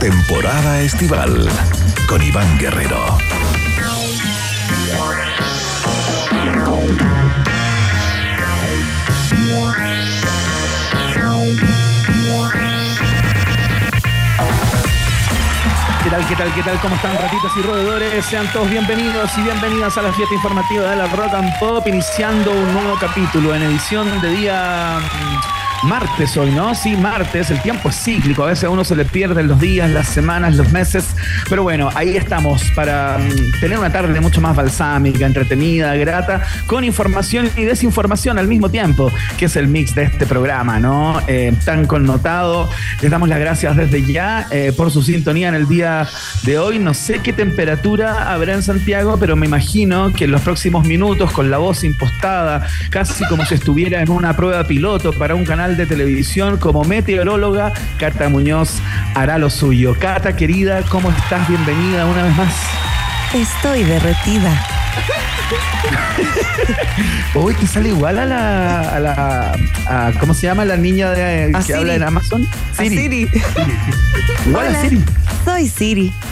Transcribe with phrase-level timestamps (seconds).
[0.00, 1.46] temporada estival,
[2.08, 3.18] con Iván Guerrero.
[16.02, 16.80] ¿Qué tal, qué tal, qué tal?
[16.80, 18.24] ¿Cómo están, ratitas y roedores?
[18.24, 22.50] Sean todos bienvenidos y bienvenidas a la fiesta informativa de la Rock and Pop, iniciando
[22.52, 24.98] un nuevo capítulo en edición de día
[25.84, 26.74] martes hoy, ¿no?
[26.74, 29.90] Sí, martes, el tiempo es cíclico, a veces a uno se le pierden los días,
[29.90, 31.06] las semanas, los meses,
[31.48, 36.84] pero bueno, ahí estamos para mm, tener una tarde mucho más balsámica, entretenida, grata, con
[36.84, 41.20] información y desinformación al mismo tiempo, que es el mix de este programa, ¿no?
[41.26, 42.68] Eh, tan connotado.
[43.00, 46.06] Les damos las gracias desde ya eh, por su sintonía en el día
[46.42, 46.78] de hoy.
[46.78, 51.32] No sé qué temperatura habrá en Santiago, pero me imagino que en los próximos minutos,
[51.32, 55.69] con la voz impostada, casi como si estuviera en una prueba piloto para un canal
[55.76, 58.80] de televisión como meteoróloga, Cata Muñoz
[59.14, 59.94] hará lo suyo.
[59.98, 61.48] Cata, querida, ¿cómo estás?
[61.48, 62.54] Bienvenida una vez más.
[63.34, 64.79] Estoy derretida.
[67.34, 69.52] Hoy te sale igual a la, a la
[69.86, 71.78] a- ¿cómo se llama la niña de, que Siri.
[71.78, 72.46] habla en Amazon?
[72.76, 73.28] A Siri.
[74.46, 74.78] Igual Hola.
[74.78, 75.04] a Siri.
[75.44, 76.12] Soy Siri.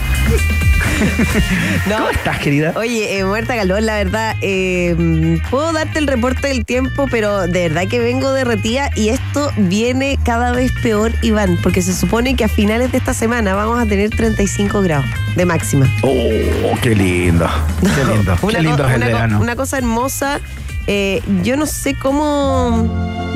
[1.87, 2.73] No, ¿Cómo estás, querida?
[2.75, 4.35] Oye, eh, muerta calor, la verdad.
[4.41, 9.49] eh, puedo darte el reporte del tiempo, pero de verdad que vengo derretida y esto
[9.55, 13.79] viene cada vez peor, Iván, porque se supone que a finales de esta semana vamos
[13.79, 15.05] a tener 35 grados
[15.39, 15.87] de máxima.
[16.03, 17.47] Oh, qué lindo.
[17.81, 18.35] Qué lindo.
[18.49, 19.39] Qué lindo es el una co- verano.
[19.39, 20.39] Una cosa hermosa.
[20.87, 22.85] eh, yo no sé cómo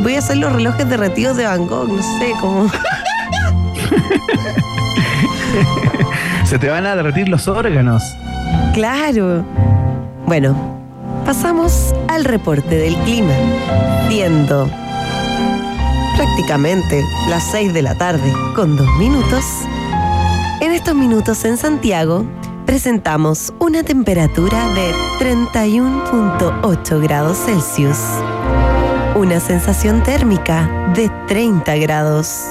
[0.01, 2.69] voy a hacer los relojes derretidos de Van Gogh, no sé cómo.
[6.45, 8.03] Se te van a derretir los órganos.
[8.73, 9.45] Claro.
[10.25, 10.55] Bueno,
[11.25, 13.33] pasamos al reporte del clima.
[14.09, 14.69] Viendo
[16.17, 19.43] prácticamente las 6 de la tarde con dos minutos.
[20.63, 22.25] En estos minutos en Santiago
[22.65, 27.97] presentamos una temperatura de 31.8 grados Celsius.
[29.13, 32.45] Una sensación térmica de 30 grados.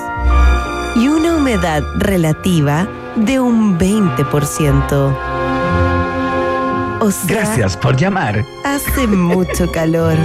[0.95, 2.87] Y una humedad relativa
[3.17, 5.17] de un 20%.
[7.01, 8.45] O sea, Gracias por llamar.
[8.63, 10.19] Hace mucho calor.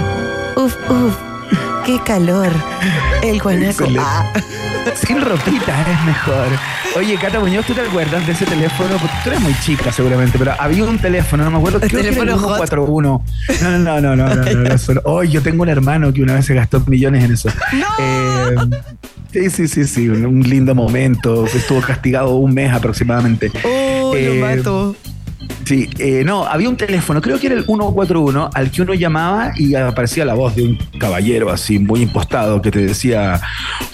[0.56, 1.16] Uf, uf.
[1.86, 2.50] Qué calor.
[3.22, 3.86] El guanaco.
[3.98, 4.30] Ah,
[4.94, 6.46] Sin ropita es mejor.
[6.96, 8.90] Oye, Cata Muñoz, ¿tú te acuerdas de ese teléfono?
[8.98, 11.98] Porque tú eres muy chica seguramente, pero había un teléfono, no me acuerdo, El era
[12.02, 12.56] teléfono hot.
[12.68, 13.24] 141.
[13.62, 16.22] No, no, no, no, no, no, no, no, solo- Oh, yo tengo un hermano que
[16.22, 17.48] una vez se gastó millones en eso.
[17.98, 18.56] Eh,
[19.32, 21.46] sí, sí, sí, sí, un, un lindo momento.
[21.46, 23.50] Estuvo castigado un mes aproximadamente.
[23.64, 24.96] Oh, Eh, lo mato.
[25.64, 29.52] Sí, eh, no, había un teléfono, creo que era el 141, al que uno llamaba
[29.56, 33.40] y aparecía la voz de un caballero así muy impostado que te decía,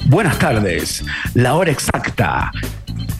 [0.06, 1.04] buenas tardes,
[1.34, 2.52] la hora exacta,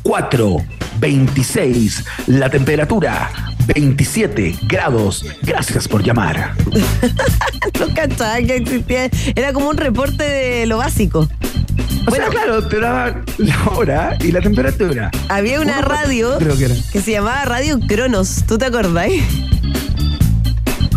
[0.04, 3.30] 4.26, la temperatura,
[3.66, 6.54] 27 grados, gracias por llamar.
[7.80, 9.10] No cachaba que existía.
[9.34, 11.20] Era como un reporte de lo básico.
[12.06, 12.26] O Bueno.
[12.26, 15.10] sea, claro, te daba la hora y la temperatura.
[15.28, 16.74] Había una 1.41 radio Creo que era.
[16.92, 18.44] que se llamaba Radio Cronos.
[18.46, 19.08] ¿Tú te acordás?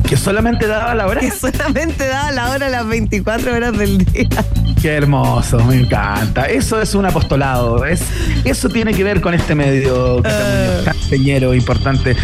[0.07, 1.19] Que solamente daba la hora.
[1.21, 4.27] Que solamente daba la hora a las 24 horas del día.
[4.87, 6.45] Qué hermoso, me encanta.
[6.45, 7.83] Eso es un apostolado.
[7.83, 7.99] Es,
[8.45, 10.81] eso tiene que ver con este medio que Ah.
[10.85, 12.15] tan señero, importante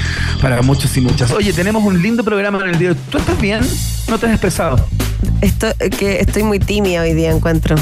[0.42, 1.30] para muchos y muchas.
[1.34, 2.96] Oye, tenemos un lindo programa en el día.
[3.12, 3.60] ¿Tú estás bien?
[4.08, 4.78] ¿No te has expresado?
[5.42, 7.76] Estoy, que estoy muy tímida hoy día, encuentro.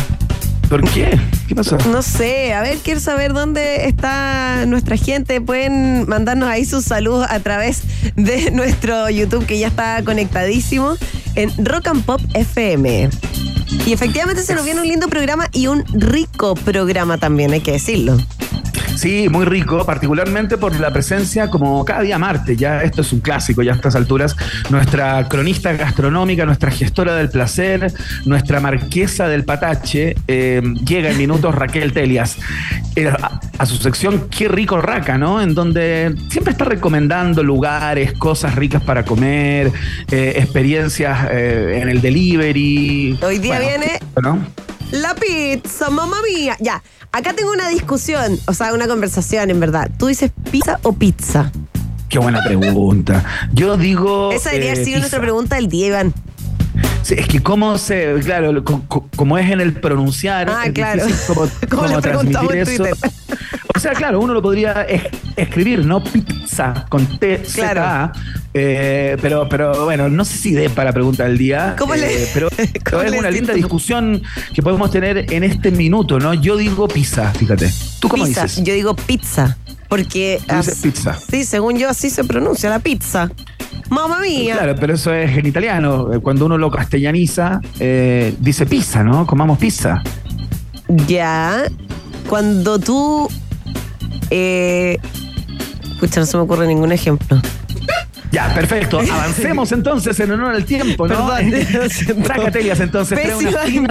[0.68, 1.16] ¿Por qué?
[1.47, 1.78] ¿Qué pasó?
[1.91, 5.41] No sé, a ver, quiero saber dónde está nuestra gente.
[5.41, 7.84] Pueden mandarnos ahí sus saludos a través
[8.16, 10.97] de nuestro YouTube que ya está conectadísimo
[11.35, 13.11] en Rock and Pop FM.
[13.85, 17.72] Y efectivamente se nos viene un lindo programa y un rico programa también, hay que
[17.73, 18.18] decirlo.
[18.96, 23.20] Sí, muy rico, particularmente por la presencia, como cada día martes, ya esto es un
[23.20, 24.35] clásico, ya a estas alturas,
[24.70, 27.91] nuestra cronista gastronómica, nuestra gestora del placer,
[28.26, 32.38] nuestra marquesa del patache, eh, llega en minutos Raquel Telias,
[32.96, 35.41] eh, a, a su sección Qué rico raca, ¿no?
[35.41, 39.72] En donde siempre está recomendando lugares, cosas ricas para comer,
[40.11, 43.17] eh, experiencias eh, en el delivery.
[43.22, 44.71] Hoy día Bueno, viene ¿no?
[44.91, 46.58] La pizza, mamá mía.
[46.59, 49.90] Ya, acá tengo una discusión, o sea, una conversación en verdad.
[49.97, 51.52] ¿Tú dices pizza o pizza?
[52.09, 53.23] Qué buena pregunta.
[53.53, 54.32] Yo digo.
[54.34, 54.99] Esa debería haber eh, sido pizza.
[54.99, 56.14] nuestra pregunta del día, Iván.
[57.03, 60.72] Sí, es que cómo se, claro, co- co- como es en el pronunciar, Ah, es
[60.74, 61.03] claro.
[61.28, 62.84] como, Como le transmitir eso.
[63.76, 65.03] O sea, claro, uno lo podría es-
[65.36, 66.03] escribir, ¿no?
[66.03, 67.82] Pizza con T, Z, Claro.
[67.84, 68.14] A.
[68.53, 71.76] Eh, pero, pero bueno, no sé si dé para la pregunta del día.
[71.80, 74.22] ¿Cómo le- eh, pero, pero cómo es le una linda discusión
[74.54, 76.34] que podemos tener en este minuto, ¿no?
[76.36, 77.72] Yo digo pizza, fíjate.
[78.00, 78.44] ¿Tú cómo pizza.
[78.44, 78.64] dices?
[78.64, 79.58] Yo digo pizza.
[79.88, 80.40] Porque.
[80.58, 81.18] Dices pizza.
[81.30, 83.32] Sí, según yo, así se pronuncia la pizza.
[83.90, 84.56] Mamma mía.
[84.58, 86.14] Claro, pero eso es en italiano.
[86.14, 89.26] Eh, Cuando uno lo castellaniza, eh, dice pizza, ¿no?
[89.26, 90.02] Comamos pizza.
[91.08, 91.64] Ya.
[92.30, 93.30] Cuando tú.
[94.30, 94.98] Eh.
[95.94, 97.40] Escucha, no se me ocurre ningún ejemplo.
[98.32, 99.00] Ya, perfecto.
[99.00, 101.28] Avancemos entonces en honor al tiempo, ¿no?
[101.28, 101.52] Perdón.
[102.26, 103.20] Sácatelas entonces.
[103.36, 103.88] una Pésima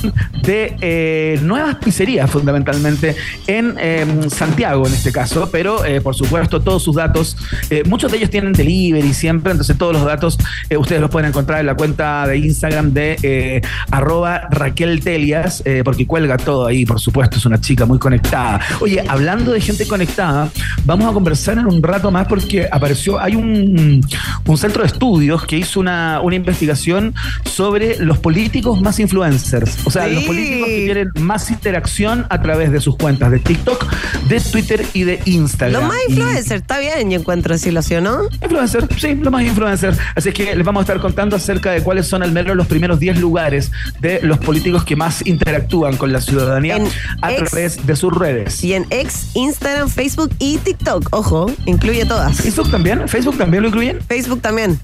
[0.42, 3.16] de eh, nuevas pizzerías, fundamentalmente,
[3.46, 7.36] en eh, Santiago en este caso, pero eh, por supuesto todos sus datos,
[7.70, 10.38] eh, muchos de ellos tienen delivery siempre, entonces todos los datos
[10.70, 16.06] eh, ustedes los pueden encontrar en la cuenta de Instagram de arroba Raquel Telias, porque
[16.06, 18.60] cuelga todo ahí, por supuesto, es una chica muy conectada.
[18.80, 20.50] Oye, hablando de gente conectada,
[20.84, 24.04] vamos a conversar en un rato más porque apareció, hay un,
[24.46, 29.90] un centro de estudios que hizo una, una investigación sobre los políticos más influencers, o
[29.90, 30.14] sea, Sí.
[30.14, 33.84] los políticos que tienen más interacción a través de sus cuentas de TikTok,
[34.28, 35.80] de Twitter y de Instagram.
[35.82, 38.22] Los más Y- influencers, está bien, yo encuentro así, ¿o no?
[38.42, 39.96] Influencer, sí, lo más influencer.
[40.14, 42.98] Así que les vamos a estar contando acerca de cuáles son al menos los primeros
[43.00, 43.70] 10 lugares
[44.00, 46.88] de los políticos que más interactúan con la ciudadanía En
[47.22, 48.62] a ex- través de sus redes.
[48.64, 51.08] Y en X, Instagram, Facebook y TikTok.
[51.12, 52.36] Ojo, incluye todas.
[52.36, 53.08] ¿Facebook también?
[53.08, 54.00] ¿Facebook también lo incluyen?
[54.08, 54.78] Facebook también.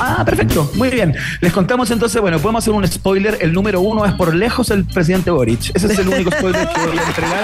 [0.00, 1.14] Ah, perfecto, muy bien.
[1.40, 3.38] Les contamos entonces, bueno, podemos hacer un spoiler.
[3.40, 5.70] El número uno es por lejos el presidente Boric.
[5.74, 7.42] Ese es el único spoiler que voy a entregar.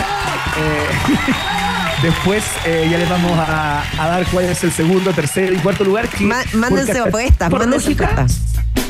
[0.59, 1.23] Eh,
[2.03, 5.85] Después eh, ya les vamos a, a dar cuál es el segundo, tercer y cuarto
[5.85, 6.09] lugar.
[6.09, 8.41] que- Ma- mándense apuestas, mándense apuestas.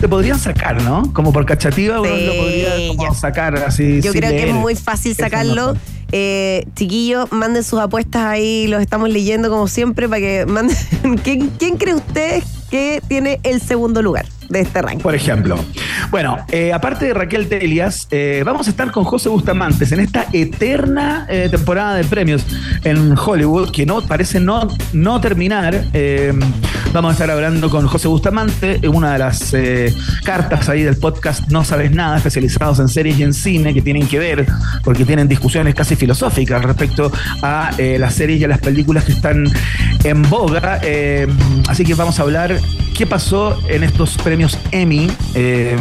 [0.01, 1.13] Te podrían sacar, ¿no?
[1.13, 4.01] Como por cachativa uno lo podría como sacar así.
[4.01, 5.77] Yo creo que es muy fácil sacarlo.
[6.11, 10.77] Eh, chiquillos, manden sus apuestas ahí, los estamos leyendo como siempre para que manden.
[11.23, 12.43] ¿Quién, quién cree usted
[12.73, 15.03] que tiene el segundo lugar de este ranking?
[15.03, 15.59] Por ejemplo.
[16.11, 20.27] Bueno, eh, aparte de Raquel Telias, eh, vamos a estar con José Bustamantes en esta
[20.33, 22.45] eterna eh, temporada de premios
[22.85, 25.87] en Hollywood que no parece no, no terminar.
[26.93, 29.55] Vamos a estar hablando con José Bustamante, una de las
[30.25, 34.07] cartas ahí del podcast No Sabes Nada, especializados en series y en cine que tienen
[34.07, 34.47] que ver,
[34.85, 37.11] porque tienen discusiones casi filosóficas respecto
[37.41, 39.47] a las series y a las películas que están
[40.05, 40.81] en boga.
[41.69, 42.59] Así que vamos a hablar
[42.95, 45.77] qué pasó en estos premios Emmy, eh,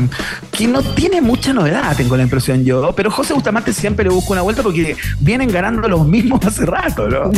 [0.52, 4.34] que no tiene mucha novedad, tengo la impresión yo, pero José Bustamante siempre le busca
[4.34, 7.32] una vuelta porque vienen ganando los mismos hace rato, ¿no?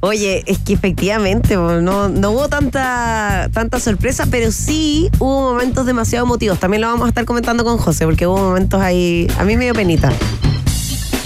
[0.00, 6.24] Oye, es que efectivamente no, no hubo tanta, tanta sorpresa, pero sí hubo momentos demasiado
[6.24, 6.58] emotivos.
[6.58, 9.26] También lo vamos a estar comentando con José, porque hubo momentos ahí.
[9.38, 10.12] A mí me dio penita.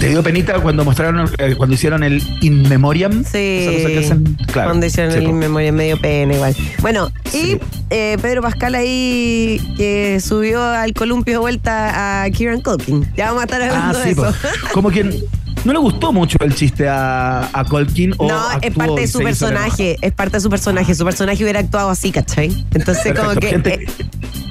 [0.05, 3.23] ¿Te dio penita cuando mostraron, eh, cuando hicieron el In Memoriam?
[3.23, 3.37] Sí.
[3.39, 4.69] Esa cosa que hacen, claro.
[4.69, 5.31] Cuando hicieron Sí, el po.
[5.33, 6.55] memoria medio pena igual.
[6.79, 7.57] Bueno, Sí.
[7.59, 13.03] y eh, Pedro Pascal ahí que subió al columpio de vuelta a Kieran Culkin.
[13.17, 14.25] Ya vamos a estar Ah, hablando sí, de po.
[14.27, 14.37] eso.
[14.73, 15.11] como quien
[15.65, 19.19] no le gustó mucho el chiste a, a Colkin o No, es parte de su
[19.19, 20.95] personaje, es parte de su personaje.
[20.95, 22.65] Su personaje hubiera actuado así, ¿cachai?
[22.73, 23.87] Entonces, como que gente- eh,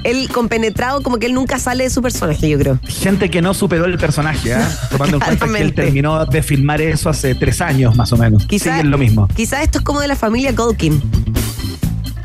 [0.03, 2.79] él compenetrado, como que él nunca sale de su personaje, yo creo.
[2.83, 4.69] Gente que no superó el personaje, ¿ah?
[4.91, 8.45] tomando en cuenta que él terminó de filmar eso hace tres años más o menos.
[8.45, 9.27] Quizá- Siguen lo mismo.
[9.35, 11.01] Quizás esto es como de la familia Culkin.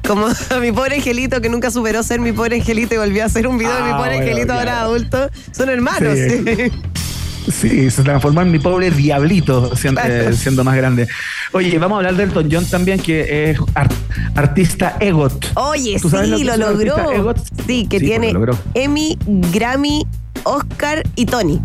[0.07, 0.27] Como
[0.61, 3.57] mi pobre angelito que nunca superó ser mi pobre angelito y volvió a hacer un
[3.59, 5.31] video de mi Ah, pobre bueno, angelito ahora adulto.
[5.53, 6.19] Son hermanos.
[6.19, 6.73] Sí.
[7.51, 7.91] sí.
[7.91, 11.09] Se transformó en mi pobre diablito siendo, eh, siendo más grande.
[11.53, 13.89] Oye, vamos a hablar de Elton John también, que es ar-
[14.35, 15.47] artista EGOT.
[15.55, 17.35] Oye, ¿Tú sabes sí, lo lo, logró.
[17.67, 18.59] Sí, que Sí, tiene pues, lo.
[18.75, 20.07] Emmy, Grammy,
[20.45, 21.61] Oscar y Tony.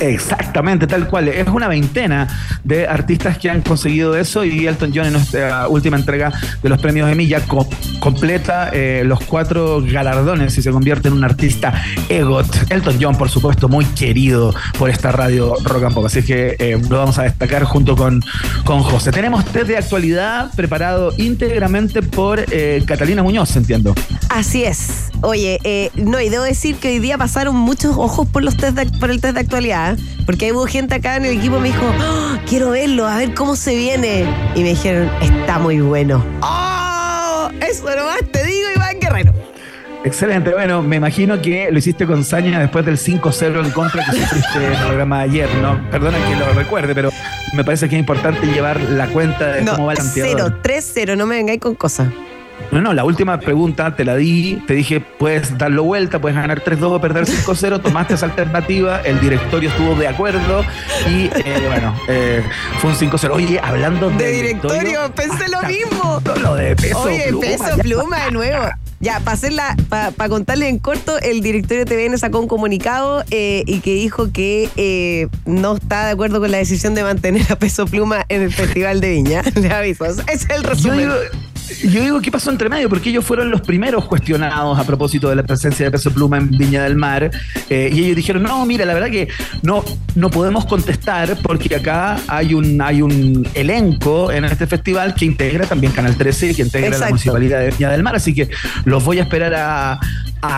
[0.00, 1.28] Exactamente, tal cual.
[1.28, 2.28] Es una veintena
[2.64, 6.78] de artistas que han conseguido eso y Elton John en esta última entrega de los
[6.80, 7.68] premios Emmy ya co-
[8.00, 11.72] completa eh, los cuatro galardones y se convierte en un artista
[12.08, 12.70] EGOT.
[12.70, 16.78] Elton John, por supuesto, muy querido por esta radio Rock and Pop, así que eh,
[16.88, 18.22] lo vamos a destacar junto con,
[18.64, 19.10] con José.
[19.12, 23.94] Tenemos test de actualidad preparado íntegramente por eh, Catalina Muñoz, entiendo.
[24.28, 25.04] Así es.
[25.22, 28.98] Oye, no, y debo decir que hoy día pasaron muchos ojos por los test de-
[28.98, 29.96] por el test de actualidad, ¿eh?
[30.24, 33.34] porque hubo gente acá en el equipo que me dijo, "Oh, quiero verlo, a ver
[33.34, 34.24] cómo se viene.
[34.54, 36.24] Y me dijeron, está muy bueno.
[36.42, 37.50] ¡Oh!
[37.60, 39.32] Eso nomás te digo, Iván Guerrero.
[40.04, 44.12] Excelente, bueno, me imagino que lo hiciste con saña después del 5-0 en contra que
[44.16, 45.80] sufriste en el programa de ayer, ¿no?
[45.90, 47.10] Perdona que lo recuerde, pero
[47.54, 50.38] me parece que es importante llevar la cuenta de cómo va el anteador.
[50.38, 52.06] 0, 3-0, no me vengáis con cosas.
[52.72, 56.62] No, no, la última pregunta te la di, te dije, puedes darlo vuelta, puedes ganar
[56.62, 60.64] 3-2 o perder 5-0, tomaste esa alternativa, el directorio estuvo de acuerdo
[61.08, 62.42] y eh, bueno, eh,
[62.80, 63.30] fue un 5-0.
[63.32, 66.20] Oye, hablando de, de directorio, pensé lo mismo.
[66.42, 68.64] Lo de peso Oye, peso pluma de nuevo.
[68.98, 69.36] Ya, para
[69.88, 74.32] para contarle en corto, el directorio de TVN sacó un comunicado eh, y que dijo
[74.32, 78.52] que no está de acuerdo con la decisión de mantener a Peso Pluma en el
[78.52, 79.42] Festival de Viña.
[79.54, 80.06] Le aviso.
[80.06, 81.00] Ese es el resumen.
[81.00, 81.46] Yo digo,
[82.22, 82.88] ¿qué pasó entre medio?
[82.88, 86.50] Porque ellos fueron los primeros cuestionados a propósito de la presencia de Peso Pluma en
[86.50, 87.30] Viña del Mar.
[87.68, 89.28] Eh, y ellos dijeron, no, mira, la verdad que
[89.62, 95.24] no, no podemos contestar porque acá hay un, hay un elenco en este festival que
[95.24, 98.16] integra también Canal 13 y que integra la Municipalidad de Viña del Mar.
[98.16, 98.48] Así que
[98.84, 100.00] los voy a esperar a,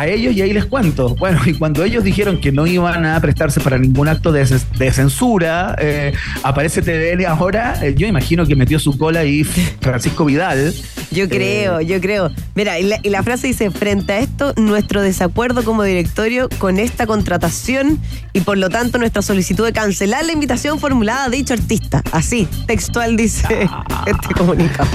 [0.06, 1.14] ellos y ahí les cuento.
[1.16, 4.46] Bueno, y cuando ellos dijeron que no iban a prestarse para ningún acto de,
[4.92, 10.74] censura, eh, aparece TVN ahora, eh, yo imagino que metió su cola ahí Francisco Vidal.
[11.10, 12.30] Yo eh, creo, yo creo.
[12.54, 17.98] Mira, y la, frase dice, frente a esto, nuestro desacuerdo como directorio con esta contratación
[18.32, 22.02] y por lo tanto nuestra solicitud de cancelar la invitación formulada a dicho artista.
[22.12, 24.04] Así, textual dice ah.
[24.06, 24.88] este comunicado.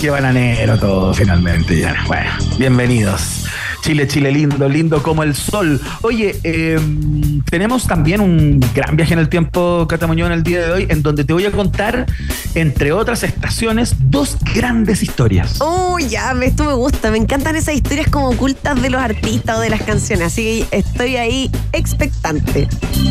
[0.00, 1.94] Qué bananero todo finalmente, ya.
[2.06, 3.44] Bueno, bienvenidos.
[3.84, 5.78] Chile, Chile lindo, lindo como el sol.
[6.00, 10.86] Oye, em, tenemos también un gran viaje en el tiempo, Catamuñón, el día de hoy,
[10.88, 12.06] en donde te voy a contar,
[12.54, 15.58] entre otras estaciones, dos grandes historias.
[15.60, 17.10] Uy, ya, esto me gusta.
[17.10, 20.28] Me encantan esas historias como ocultas de los artistas o de las canciones.
[20.28, 22.68] Así que estoy ahí expectante.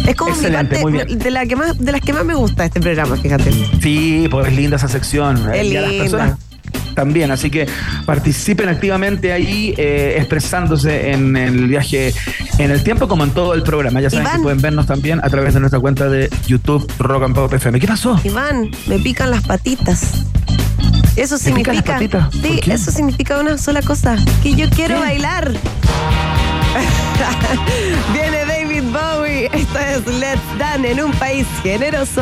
[0.07, 2.79] Es como mi parte de, la que más, de las que más me gusta este
[2.81, 3.51] programa, fíjate.
[3.79, 5.37] Sí, pues es linda esa sección.
[5.53, 6.37] Es linda
[6.93, 7.31] también.
[7.31, 7.67] Así que
[8.05, 12.13] participen activamente ahí, eh, expresándose en el viaje
[12.57, 14.01] en el tiempo, como en todo el programa.
[14.01, 17.35] Ya saben que pueden vernos también a través de nuestra cuenta de YouTube Rock and
[17.35, 17.79] Pop FM.
[17.79, 18.19] ¿Qué pasó?
[18.23, 20.25] Iván, me pican las patitas.
[21.15, 21.99] Eso significa.
[22.31, 25.51] Sí, eso significa una sola cosa: que yo quiero bailar.
[28.13, 29.49] Viene David Bowie.
[29.53, 32.21] Esto es Let's Dance en un país generoso.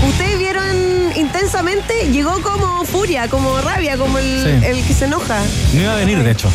[0.06, 0.83] Ustedes vieron
[1.24, 4.24] intensamente, llegó como furia, como rabia, como el,
[4.60, 4.66] Sí.
[4.66, 5.40] el que se enoja.
[5.74, 6.48] No iba a venir, de hecho.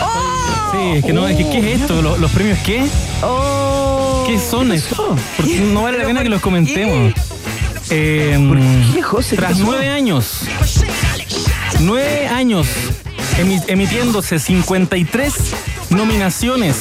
[0.00, 0.72] ¡Oh!
[0.72, 2.00] Sí, es que no, es que, ¿qué es esto?
[2.00, 2.84] ¿Los, los premios qué?
[3.22, 4.24] ¡Oh!
[4.26, 5.16] ¿Qué son eso?
[5.36, 7.12] Porque no vale la pena que los comentemos.
[7.90, 8.58] Eh, ¿Por
[8.94, 9.30] qué, José?
[9.30, 10.42] ¿Qué Tras nueve años,
[11.80, 12.66] nueve años
[13.38, 15.34] emi- emitiéndose 53
[15.90, 16.76] nominaciones,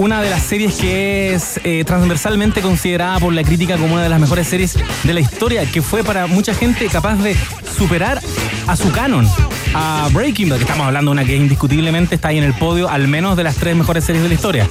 [0.00, 4.08] una de las series que es eh, transversalmente considerada por la crítica como una de
[4.08, 7.36] las mejores series de la historia, que fue para mucha gente capaz de
[7.76, 8.18] superar
[8.66, 9.28] a su canon,
[9.74, 12.88] a Breaking Bad, que estamos hablando de una que indiscutiblemente está ahí en el podio,
[12.88, 14.66] al menos de las tres mejores series de la historia.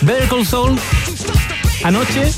[0.00, 0.78] Better Call
[1.84, 2.32] anoche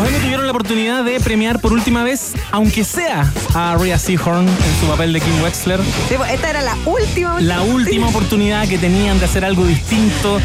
[0.00, 4.48] los Emmy tuvieron la oportunidad de premiar por última vez, aunque sea a Rhea Seahorn
[4.48, 5.80] en su papel de Kim Wexler.
[6.08, 7.40] Sí, pues, Esta era la última.
[7.40, 10.40] La última oportunidad que tenían de hacer algo distinto,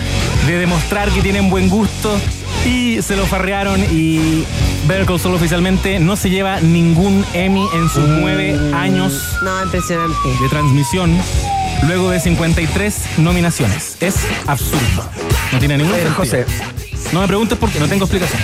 [0.48, 2.20] de demostrar que tienen buen gusto.
[2.66, 4.44] Y se lo farrearon y
[4.88, 10.16] Call Saul oficialmente no se lleva ningún Emmy en sus nueve años No, impresionante.
[10.42, 11.16] de transmisión
[11.86, 13.98] luego de 53 nominaciones.
[14.00, 14.16] Es
[14.48, 15.08] absurdo.
[15.52, 16.18] No tiene ningún Oye, sentido.
[16.18, 16.46] José.
[17.14, 18.42] No me preguntes por qué, no tengo explicación.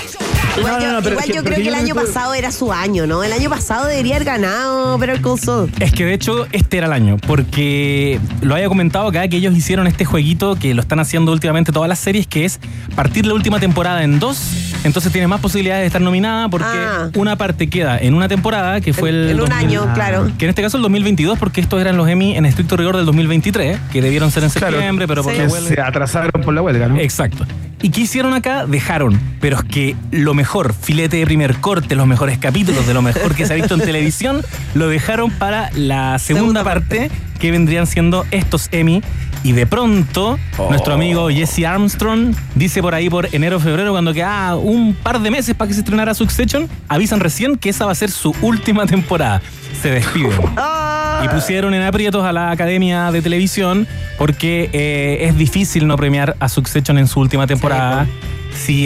[0.57, 2.33] Igual, No, no, yo, no, pero igual yo creo que yo el año creo- pasado
[2.33, 3.23] era su año, ¿no?
[3.23, 5.71] El año pasado debería haber ganado Better Call Saul.
[5.79, 9.55] Es que de hecho este era el año, porque lo había comentado acá que ellos
[9.55, 12.59] hicieron este jueguito que lo están haciendo últimamente todas las series, que es
[12.95, 14.41] partir la última temporada en dos,
[14.83, 17.09] entonces tienes más posibilidades de estar nominada porque Ah.
[17.15, 19.29] una parte queda en una temporada, que fue el...
[19.29, 20.29] En un 2000, año, claro.
[20.37, 23.05] Que en este caso el 2022, porque estos eran los Emmy en estricto rigor del
[23.05, 24.73] 2023, que debieron ser en Claro.
[24.73, 25.39] septiembre, pero por Sí.
[25.39, 26.97] la Que huelga- se atrasaron por la huelga, ¿no?
[26.99, 27.45] Exacto.
[27.83, 28.67] ¿Y qué hicieron acá?
[28.67, 33.03] Dejaron, pero es que lo mejor, filete de primer corte, los mejores capítulos de lo
[33.03, 34.41] mejor que se ha visto en televisión,
[34.73, 39.03] lo dejaron para la segunda, Segunda parte, que vendrían siendo estos Emmy.
[39.43, 40.39] Y de pronto,
[40.71, 45.29] nuestro amigo Jesse Armstrong dice por ahí por enero febrero, cuando queda un par de
[45.29, 48.87] meses para que se estrenara Succession, avisan recién que esa va a ser su última
[48.87, 49.43] temporada.
[49.79, 50.31] Se despiden.
[50.57, 51.21] Ah.
[51.23, 56.35] Y pusieron en aprietos a la Academia de Televisión porque eh, es difícil no premiar
[56.39, 58.05] a Succession en su última temporada.
[58.05, 58.11] Sí,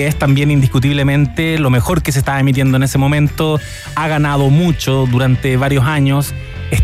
[0.01, 3.60] es también indiscutiblemente lo mejor que se estaba emitiendo en ese momento.
[3.95, 6.34] Ha ganado mucho durante varios años.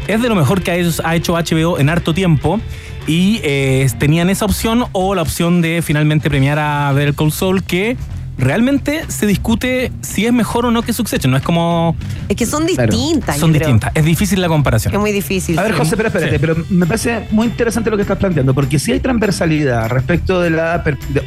[0.07, 2.59] Es, de lo mejor que ha hecho HBO en harto tiempo.
[3.07, 7.63] Y eh, tenían esa opción o la opción de finalmente premiar a Better Call Saul
[7.63, 7.97] que
[8.41, 11.31] realmente se discute si es mejor o no que Succession.
[11.31, 11.95] No es como...
[12.27, 12.91] Es que son Claro.
[12.95, 13.37] distintas.
[13.37, 13.59] Son creo.
[13.67, 13.91] distintas.
[13.95, 14.93] Es difícil la comparación.
[14.93, 15.57] Es muy difícil.
[15.57, 15.77] A ver, sí.
[15.77, 16.37] José, pero espérate, Sí.
[16.39, 20.49] pero me parece muy interesante lo que estás planteando, porque si hay transversalidad respecto de
[20.49, 21.23] la de-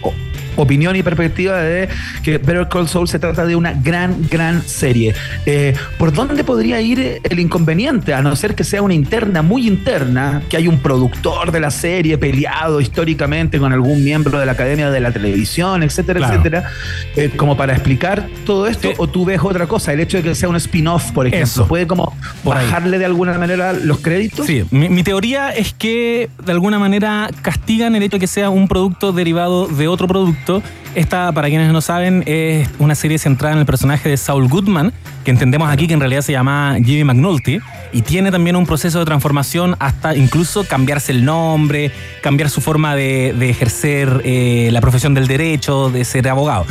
[0.56, 1.88] opinión y perspectiva de
[2.22, 5.12] que Better Call Saul se trata de una gran, gran serie.
[5.46, 8.14] Eh, ¿Por dónde podría ir el inconveniente?
[8.14, 11.72] A no ser que sea una interna muy interna, que hay un productor de la
[11.72, 16.34] serie peleado históricamente con algún miembro de la Academia de la Televisión, etcétera, Claro.
[16.34, 16.70] etcétera,
[17.16, 18.94] eh, como para explicar todo esto, Sí.
[18.98, 21.68] o tú ves otra cosa, el hecho de que sea un spin-off, por ejemplo, Eso.
[21.68, 22.64] puede como Por ahí.
[22.66, 24.46] bajarle de alguna manera los créditos.
[24.46, 28.50] Sí, mi, mi teoría es que de alguna manera castigan el hecho de que sea
[28.50, 30.62] un producto derivado de otro producto.
[30.94, 34.92] Esta, para quienes no saben, es una serie centrada en el personaje de Saul Goodman,
[35.24, 37.58] que entendemos aquí que en realidad se llama Jimmy McNulty,
[37.92, 41.90] y tiene también un proceso de transformación hasta incluso cambiarse el nombre,
[42.22, 46.64] cambiar su forma de, de ejercer eh, la profesión del derecho, de ser abogado.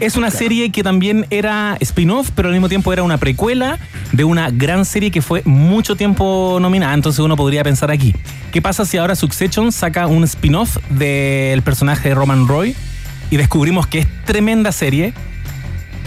[0.00, 3.78] Es una serie que también era spin-off, pero al mismo tiempo era una precuela
[4.12, 6.92] de una gran serie que fue mucho tiempo nominada.
[6.92, 8.14] Entonces uno podría pensar aquí,
[8.52, 12.76] ¿qué pasa si ahora Succession saca un spin-off del personaje de Roman Roy
[13.30, 15.12] y descubrimos que es tremenda serie?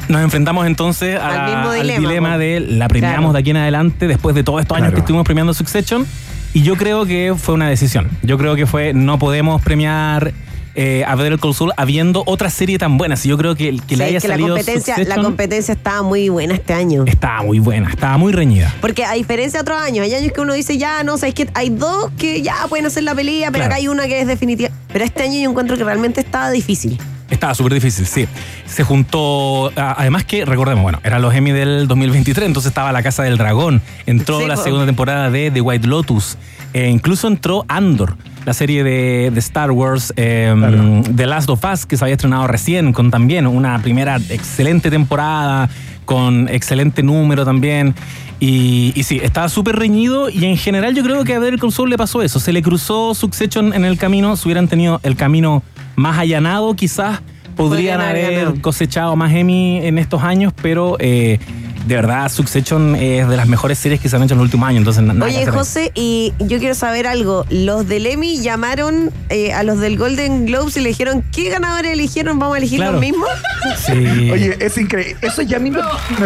[0.08, 3.34] Nos enfrentamos entonces a Al dilema, de la premiamos Claro.
[3.34, 4.96] de aquí en adelante después de todos estos años Claro.
[4.96, 6.06] que estuvimos premiando Succession.
[6.54, 8.08] Y yo creo que fue una decisión.
[8.24, 10.34] Yo creo que fue, no podemos premiar
[10.76, 13.16] eh, a Better Call Saul habiendo otra serie tan buena.
[13.16, 16.02] Si yo creo que, que le Sí, haya que la salido competencia, la competencia estaba
[16.04, 17.04] muy buena este año.
[17.08, 18.74] estaba muy buena, estaba muy reñida.
[18.82, 21.50] Porque a diferencia de otros años, hay años que uno dice, ya, no, sabes que
[21.54, 23.66] hay dos que ya pueden hacer la pelea, pero Claro.
[23.72, 24.70] acá hay una que es definitiva.
[24.92, 26.98] Pero este año yo encuentro que realmente estaba difícil.
[27.30, 28.28] Estaba súper difícil, sí.
[28.66, 33.22] Se juntó, además que, recordemos, bueno, eran los Emmy del 2023, entonces estaba La Casa
[33.22, 36.38] del Dragón, entró la segunda temporada de The White Lotus,
[36.74, 41.98] e incluso entró Andor, la serie de, Star Wars, em, The Last of Us, que
[41.98, 45.70] se había estrenado recién, con también una primera excelente temporada,
[46.06, 47.94] con excelente número también.
[48.40, 51.98] Y, sí, estaba súper reñido y en general yo creo que a el Soul le
[51.98, 52.40] pasó eso.
[52.40, 55.62] Se le cruzó Succession en el camino, si hubieran tenido el camino
[55.96, 57.22] más allanado quizás
[57.58, 61.40] podrían haber cosechado más Emmy en estos años, pero eh,
[61.86, 64.68] de verdad Succession es de las mejores series que se han hecho en los últimos
[64.68, 64.80] años.
[64.98, 67.46] Entonces, Oye, José, y yo quiero saber algo.
[67.50, 71.94] Los del Emmy llamaron eh, a los del Golden Globes y le dijeron, ¿qué ganadores
[71.94, 72.40] eligieron?
[72.40, 73.30] ¿Vamos a elegir los mismos?
[73.86, 74.30] Sí.
[74.32, 75.18] Oye, es increíble.
[75.22, 75.80] Eso ya a mí me,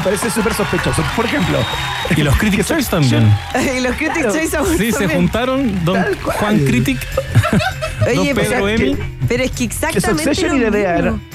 [0.04, 1.04] parece súper sospechoso.
[1.16, 1.58] Por ejemplo.
[2.16, 3.32] Y los Critics Choice también.
[3.78, 7.00] y los Critics Choice Sí, se juntaron Don Juan Critic.
[8.08, 8.98] Oye, Pedro Emmy.
[9.28, 10.32] pero es que exactamente.
[10.32, 11.33] Que lo mismo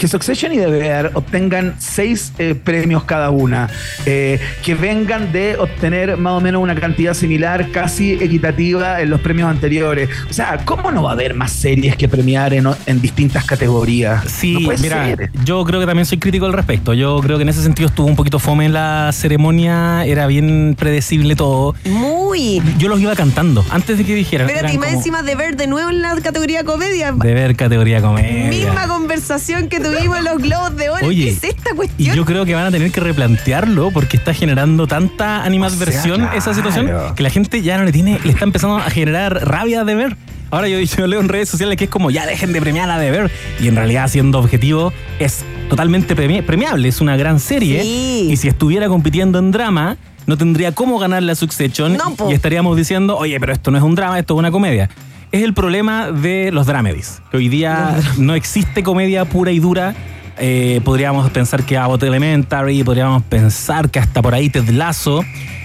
[0.00, 3.68] que Succession y The Bear obtengan seis eh, premios cada una,
[4.06, 9.20] eh, que vengan de obtener más o menos una cantidad similar, casi equitativa en los
[9.20, 10.08] premios anteriores.
[10.30, 12.66] O sea, ¿cómo no va a haber más series que premiar en,
[13.02, 14.24] distintas categorías?
[14.26, 16.94] Sí, mira, yo creo que también soy crítico al respecto.
[16.94, 20.76] Yo creo que en ese sentido estuvo un poquito fome en la ceremonia, era bien
[20.78, 21.74] predecible todo.
[21.84, 22.62] Muy.
[22.78, 24.48] Yo los iba cantando antes de que dijeran.
[24.48, 27.12] Espérate, y más encima de ver de nuevo en la categoría comedia.
[27.12, 28.48] De ver categoría comedia.
[28.48, 31.08] Misma conversación que tuvimos los globos de oro.
[31.08, 32.14] ¿Qué es esta cuestión?
[32.14, 36.54] Y yo creo que van a tener que replantearlo porque está generando tanta animadversión esa
[36.54, 39.94] situación que la gente ya no le tiene, le está empezando a generar rabia de
[39.94, 40.16] ver.
[40.50, 42.98] Ahora yo, yo leo en redes sociales que es como ya dejen de premiar a
[42.98, 43.30] de ver.
[43.60, 47.84] Y en realidad siendo objetivo es totalmente premiable, es una gran serie.
[47.84, 51.98] Y si estuviera compitiendo en drama no tendría cómo ganar la Succession.
[52.28, 54.88] Y estaríamos diciendo, oye, pero esto no es un drama, esto es una comedia
[55.32, 57.22] es el problema de los dramedies.
[57.30, 59.94] Que hoy día no existe comedia pura y dura.
[60.38, 65.22] Eh, podríamos pensar que Abbott Elementary, podríamos pensar que hasta por ahí Ted Lasso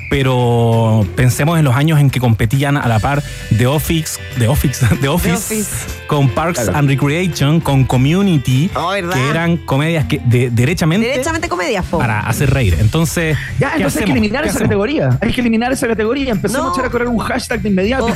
[0.10, 4.86] pero pensemos en los años en que competían a la par de Office, de Office,
[5.02, 5.66] de Office,
[6.08, 11.86] con Parks and Recreation, con Community, oh, que eran comedias que de, derechamente derechamente comedias
[11.86, 12.78] para hacer reír.
[12.80, 15.18] Entonces, ya, entonces hay que eliminar esa categoría.
[15.22, 16.32] Hay que eliminar esa categoría.
[16.32, 18.08] Empezamos a echar a correr un hashtag de inmediato.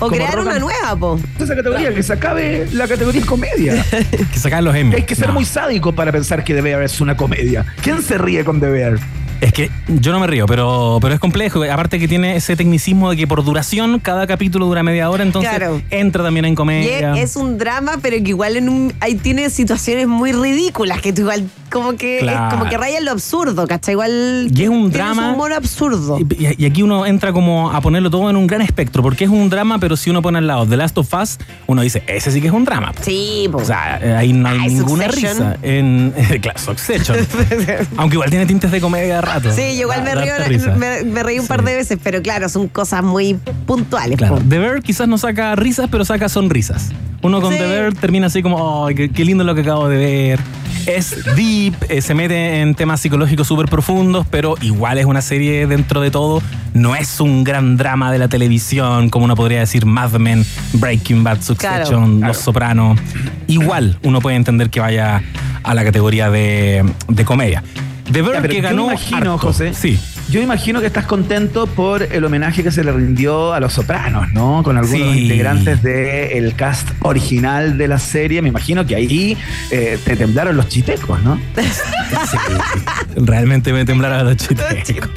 [0.00, 1.18] O, crear una nueva, po.
[1.38, 3.84] Esa categoría, que se acabe la categoría comedia.
[4.32, 4.94] que se acaben los Emmy.
[4.94, 7.64] Hay que ser muy sádico para pensar que The Bear es una comedia.
[7.82, 8.98] ¿Quién se ríe con The Bear?
[9.42, 11.64] Es que yo no me río, pero, pero es complejo.
[11.64, 15.50] Aparte que tiene ese tecnicismo de que por duración cada capítulo dura media hora, entonces
[15.90, 17.14] entra también en comedia.
[17.14, 21.22] es un drama, pero que igual en un, ahí tiene situaciones muy ridículas que tú
[21.22, 23.92] igual como que como que raya lo absurdo, ¿cachai?
[23.92, 26.18] Igual y es un drama un humor absurdo.
[26.38, 29.48] Y, aquí uno entra como a ponerlo todo en un gran espectro, porque es un
[29.48, 32.40] drama, pero si uno pone al lado The Last of Us, uno dice, ese sí
[32.40, 32.92] que es un drama.
[33.00, 33.64] Sí, pues.
[33.64, 37.18] O sea, ahí no hay ninguna risa en claro, Succession.
[37.96, 39.22] Aunque igual tiene tintes de comedia
[39.54, 43.34] Sí, yo igual me, reí un par de veces, pero claro, son cosas muy
[43.66, 44.18] puntuales.
[44.18, 44.38] Claro.
[44.48, 46.90] The Bear quizás no saca risas, pero saca sonrisas.
[47.22, 50.40] Uno con The Bear termina así como, ¡ay, qué, lindo lo que acabo de ver!
[50.86, 55.66] Es deep, eh, se mete en temas psicológicos súper profundos, pero igual es una serie
[55.66, 56.42] dentro de todo.
[56.74, 61.22] No es un gran drama de la televisión, como uno podría decir Mad Men, Breaking
[61.22, 62.98] Bad, Succession, Los Sopranos.
[63.46, 65.22] Igual uno puede entender que vaya
[65.62, 67.62] a la categoría de, de comedia.
[68.10, 68.86] De ver que ganó.
[68.86, 69.74] imagino, José.
[69.74, 69.98] Sí.
[70.32, 74.32] Yo imagino que estás contento por el homenaje que se le rindió a los sopranos,
[74.32, 74.62] ¿no?
[74.62, 78.40] Con algunos integrantes del cast original de la serie.
[78.40, 79.36] Me imagino que ahí
[79.70, 81.38] eh, te temblaron los chitecos, ¿no?
[81.54, 82.38] Sí,
[83.16, 85.10] realmente me temblaron los chitecos.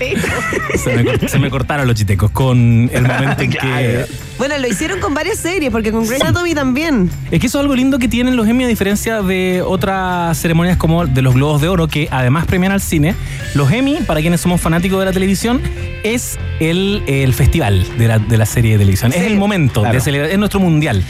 [1.30, 4.06] se, me, cortaron los chitecos con el momento en que.
[4.38, 6.22] Bueno, lo hicieron con varias series, porque con Grey's
[6.56, 7.10] también.
[7.32, 10.78] Es que eso es algo lindo que tienen los Emmy, a diferencia de otras ceremonias
[10.78, 13.16] como de los Globos de Oro, que además premian al cine.
[13.54, 15.62] Los Emmy, para quienes somos fanáticos de la televisión,
[16.04, 19.12] es el, el festival de la, de la, serie de televisión.
[19.12, 21.04] es el momento de celebrar, es nuestro mundial.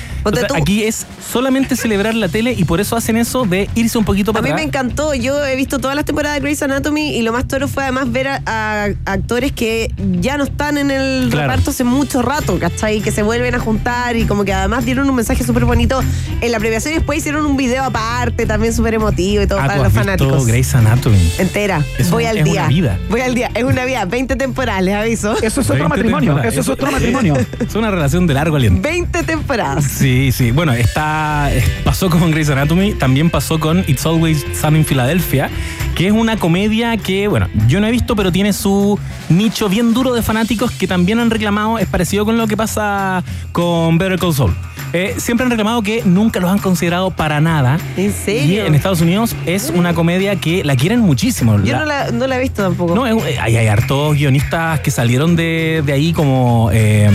[0.55, 4.33] aquí es solamente celebrar la tele y por eso hacen eso de irse un poquito
[4.33, 5.13] para A mí me encantó.
[5.13, 8.11] Yo he visto todas las temporadas de Grey's Anatomy y lo más toro fue además
[8.11, 13.01] ver a, actores que ya no están en el reparto hace mucho rato, ¿cachai?
[13.01, 16.01] Que se vuelven a juntar y como que además dieron un mensaje súper bonito
[16.41, 19.67] en la premiación y después hicieron un video aparte también súper emotivo y todo ah,
[19.67, 20.47] para los fanáticos.
[20.47, 21.31] Grey's Anatomy.
[21.37, 21.83] Entera.
[22.09, 22.67] Voy al día.
[23.09, 23.51] Voy al día.
[23.53, 24.05] Es una vida.
[24.05, 25.34] 20 temporadas, les aviso.
[25.41, 26.39] Eso es otro matrimonio.
[26.43, 27.33] Eso es otro matrimonio.
[27.59, 28.81] Es una relación de largo aliento.
[28.81, 29.83] 20 temporadas.
[29.85, 30.51] Sí, sí.
[30.51, 31.49] Bueno, está,
[31.83, 35.49] pasó con Grey's Anatomy, también pasó con It's Always Sun in Philadelphia,
[35.95, 39.93] que es una comedia que, bueno, yo no he visto, pero tiene su nicho bien
[39.93, 44.19] duro de fanáticos que también han reclamado, es parecido con lo que pasa con Better
[44.19, 44.53] Call Saul.
[44.93, 47.77] Eh, siempre han reclamado que nunca los han considerado para nada.
[47.97, 48.65] ¿En Y serio?
[48.65, 51.57] en Estados Unidos es una comedia que la quieren muchísimo.
[51.61, 52.95] Yo La- no la, no la he visto tampoco.
[52.95, 57.09] no, es- hay, hay hartos guionistas que salieron de, ahí como eh,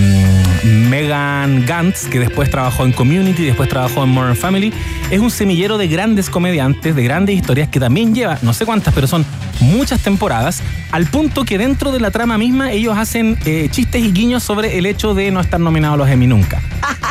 [0.64, 4.72] Megan Gantz, que después trabajó en Community, después trabajó en Modern Family.
[5.10, 8.92] Es un semillero de grandes comediantes, de grandes historias que también lleva, no sé cuántas,
[8.92, 9.24] pero son
[9.60, 10.60] muchas temporadas,
[10.92, 14.78] al punto que dentro de la trama misma ellos hacen eh, chistes y guiños sobre
[14.78, 16.60] el hecho de no estar nominados a los Emmy nunca.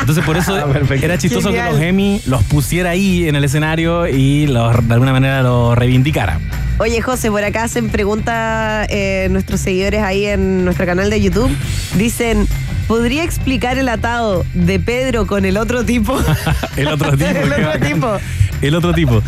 [0.00, 0.66] Entonces por eso Ah,
[1.02, 1.68] era chistoso Genial.
[1.68, 5.76] que los Emmy los pusiera ahí en el escenario y los, de alguna manera los
[5.76, 6.38] reivindicara.
[6.78, 11.50] Oye, José, por acá hacen preguntas eh, nuestros seguidores ahí en nuestro canal de YouTube.
[11.96, 12.46] Dicen,
[12.88, 16.18] ¿podría explicar el atado de Pedro con el otro tipo?
[16.76, 17.24] El otro tipo.
[17.38, 18.08] El otro tipo.
[18.62, 19.22] El otro tipo.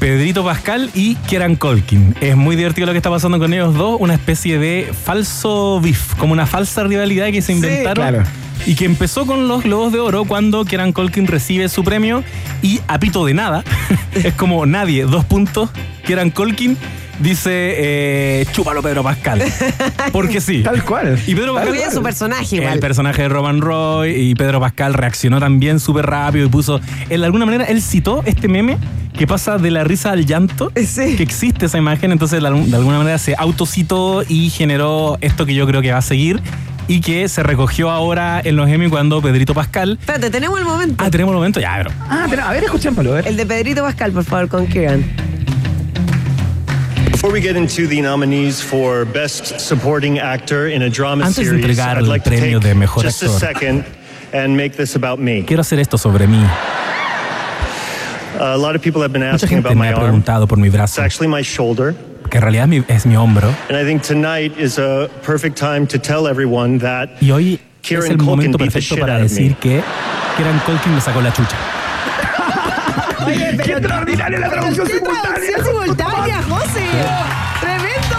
[0.00, 2.14] Pedrito Pascal y Kieran Colkin.
[2.20, 3.96] Es muy divertido lo que está pasando con ellos dos.
[4.00, 7.94] Una especie de falso beef, como una falsa rivalidad que se Sí, inventaron.
[7.94, 8.22] claro.
[8.66, 12.24] Y que empezó con los Globos de Oro cuando Kieran Colkin recibe su premio
[12.62, 13.62] y a pito de nada,
[14.14, 15.70] es como nadie, dos puntos,
[16.06, 16.76] Kieran Colkin
[17.18, 19.42] dice, eh, chúpalo Pedro Pascal.
[20.12, 20.62] Porque sí.
[20.62, 21.18] Tal cual.
[21.26, 21.92] Y Pedro Pascal.
[21.92, 22.74] Su personaje igual.
[22.74, 26.80] El personaje de Roman Roy y Pedro Pascal reaccionó también súper rápido y puso.
[27.08, 28.78] En alguna manera, él citó este meme
[29.16, 30.72] que pasa de la risa al llanto.
[30.74, 31.16] Sí.
[31.16, 35.54] Que existe esa imagen, entonces de de alguna manera se autocitó y generó esto que
[35.54, 36.42] yo creo que va a seguir
[36.88, 39.96] y que se recogió ahora en los Emmy cuando Pedrito Pascal.
[40.00, 41.02] Espérate, tenemos el momento.
[41.04, 41.90] Ah, tenemos el momento, ya, pero.
[42.08, 43.28] Ah, pero, a ver, escuchémoslo, a ver.
[43.28, 45.04] El de Pedrito Pascal, por favor, con Kieran.
[51.22, 53.38] Antes de Series, entregar I'd el like to premio take de mejor just a actor.
[53.40, 53.84] second
[54.32, 55.42] and make this about me.
[55.44, 56.42] Quiero hacer esto sobre mí.
[58.38, 60.02] a lot of people have been Mucha asking gente about me my ha arm.
[60.04, 61.94] preguntado por mi It's brazo, actually my shoulder.
[62.30, 63.48] que en realidad es mi, hombro.
[63.70, 67.60] And I think tonight is a perfect time to tell everyone that Y hoy es
[67.80, 69.36] Kieran el Culkin momento perfecto shit para out of me.
[69.38, 69.82] decir que
[70.36, 71.56] Kieran Colkin me sacó la chucha.
[73.26, 75.64] Oye, ¡Qué extraordinaria la traducción simultánea!
[75.64, 76.86] simultánea, José!
[77.60, 78.16] ¡Tremendo!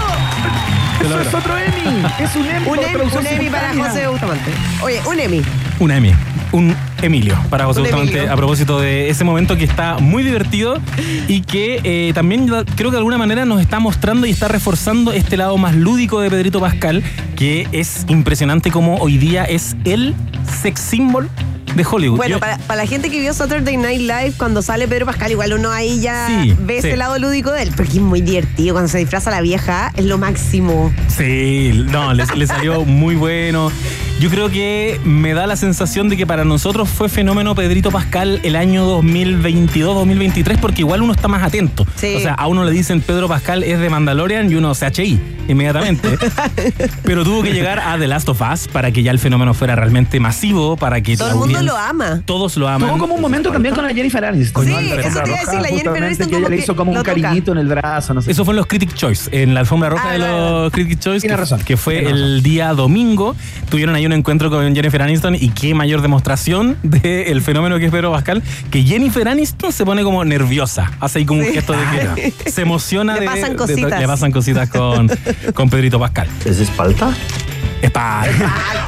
[1.02, 2.06] Eso es otro Emmy.
[2.20, 2.58] Es un Emmy.
[2.60, 3.90] Un, por Emmy- traducción un Emmy para simultánea.
[3.92, 4.52] José Bustamante.
[4.82, 5.42] Oye, un Emmy.
[5.78, 6.14] Un Emmy,
[6.54, 8.32] un Emilio para José Un Bustamante Emilio.
[8.34, 10.80] a propósito de ese momento que está muy divertido
[11.28, 14.48] y que eh, también yo creo que de alguna manera nos está mostrando y está
[14.48, 17.04] reforzando este lado más lúdico de Pedrito Pascal,
[17.36, 20.16] que es impresionante como hoy día es el
[20.62, 21.30] sex symbol
[21.76, 22.18] de Hollywood.
[22.18, 25.32] Bueno, Yo- para, para la gente que vio Saturday Night Live, cuando sale Pedro Pascal,
[25.32, 26.88] igual uno ahí ya Sí, ve sí.
[26.88, 27.72] ese lado lúdico de él.
[27.76, 28.74] Porque es muy divertido.
[28.74, 30.94] Cuando se disfraza la vieja, es lo máximo.
[31.08, 33.72] Sí, no, le, le salió muy bueno.
[34.18, 38.40] Yo creo que me da la sensación de que para nosotros fue fenómeno Pedrito Pascal
[38.44, 41.86] el año 2022-2023 porque igual uno está más atento.
[41.98, 42.16] Sí.
[42.16, 45.20] O sea, a uno le dicen Pedro Pascal es de Mandalorian y uno se HI
[45.50, 46.18] inmediatamente.
[47.04, 49.76] Pero tuvo que llegar a The Last of Us para que ya el fenómeno fuera
[49.76, 52.22] realmente masivo, para que Todo el mundo lo ama.
[52.26, 52.90] Todos lo aman.
[52.90, 54.66] Tuvo como un momento también con la Jennifer Aniston.
[54.66, 54.80] Sí, ¿no?
[54.80, 57.14] Eso te iba a decir, la Jennifer Aniston que ella le hizo como un toca.
[57.14, 58.32] cariñito en el brazo, no sé.
[58.32, 61.20] Eso fue en los Critic Choice, en la alfombra roja Ah, de los Critic Choice,
[61.20, 63.36] Tiene que, razón, que fue tiene el día domingo.
[63.70, 67.92] Tuvieron ahí un encuentro con Jennifer Aniston y qué mayor demostración del fenómeno que es
[67.92, 68.42] Pedro Pascal,
[68.72, 71.54] que Jennifer Aniston se pone como nerviosa, hace ahí como un Sí.
[71.54, 74.00] gesto de que se emociona Le de, pasan de- cositas.
[74.00, 75.10] le pasan cositas con,
[75.54, 76.28] con Pedrito Pascal.
[76.46, 77.14] ¿Es espalda?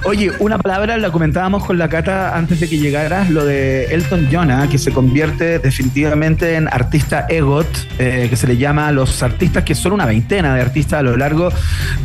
[0.04, 4.28] Oye, una palabra la comentábamos con la Cata antes de que llegaras, lo de Elton
[4.32, 4.68] John, ¿ah?
[4.70, 7.68] que se convierte definitivamente en artista EGOT,
[8.00, 11.04] eh, que se le llama a los artistas, que son una veintena de artistas a
[11.04, 11.50] lo largo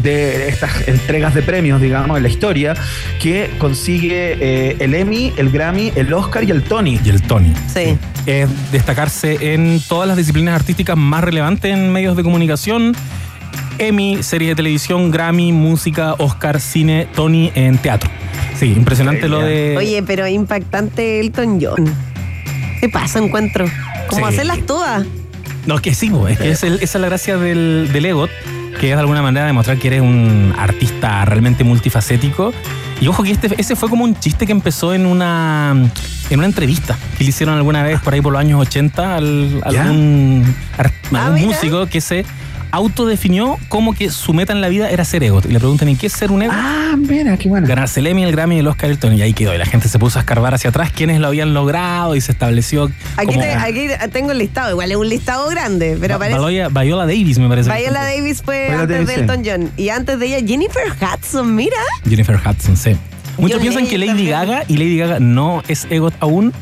[0.03, 2.75] de estas entregas de premios, digamos, en la historia,
[3.21, 7.01] que consigue eh, el Emmy, el Grammy, el Oscar y el Tony.
[7.05, 7.53] Y el Tony.
[7.73, 7.97] Sí.
[8.27, 12.95] es destacarse en todas las disciplinas artísticas más relevantes en medios de comunicación.
[13.79, 18.11] Emmy, series de televisión, Grammy, música, Oscar, cine, Tony en teatro.
[18.59, 19.75] Sí, impresionante lo de...
[19.77, 21.93] Oye, pero impactante Elton John.
[22.81, 23.65] ¿Qué pasa, encuentro?
[24.09, 24.35] Como Sí.
[24.35, 25.07] hacerlas todas.
[25.67, 28.31] No, es que sí, es que es el- esa es la gracia del, del EGOT,
[28.81, 32.53] que es de alguna manera demostrar que eres un artista realmente multifacético.
[33.01, 35.75] Y ojo que este, ese fue como un chiste que empezó en una,
[36.31, 39.61] en una entrevista que le hicieron alguna vez por ahí por los años 80 al,
[39.65, 42.25] algún, ar- Ah, algún músico que se
[42.73, 45.47] autodefinió como que su meta en la vida era ser EGOT.
[45.47, 46.57] Y le preguntan, ¿y qué es ser un EGOT?
[46.59, 47.67] Ah, mira, qué bueno.
[47.67, 49.17] ganarse el Emmy, el Grammy, el Oscar, el Tony.
[49.17, 49.55] Y ahí quedó.
[49.55, 52.33] Y la gente se puso a escarbar hacia atrás quiénes lo habían logrado y se
[52.33, 53.41] estableció Aquí, como...
[53.41, 54.71] te- aquí tengo el listado.
[54.73, 56.39] Igual es un listado grande, pero parece.
[56.39, 57.71] Viola, Viola Davis, me parece.
[57.73, 58.03] Viola.
[58.05, 59.21] Davis fue Viola antes Davis, de.
[59.23, 59.71] Elton John.
[59.77, 61.77] Y antes de ella, Jennifer Hudson, mira.
[62.09, 62.97] Jennifer Hudson, sí.
[63.39, 64.31] Muchos piensan que Lady también.
[64.31, 66.53] Gaga y Lady Gaga no es EGOT aún.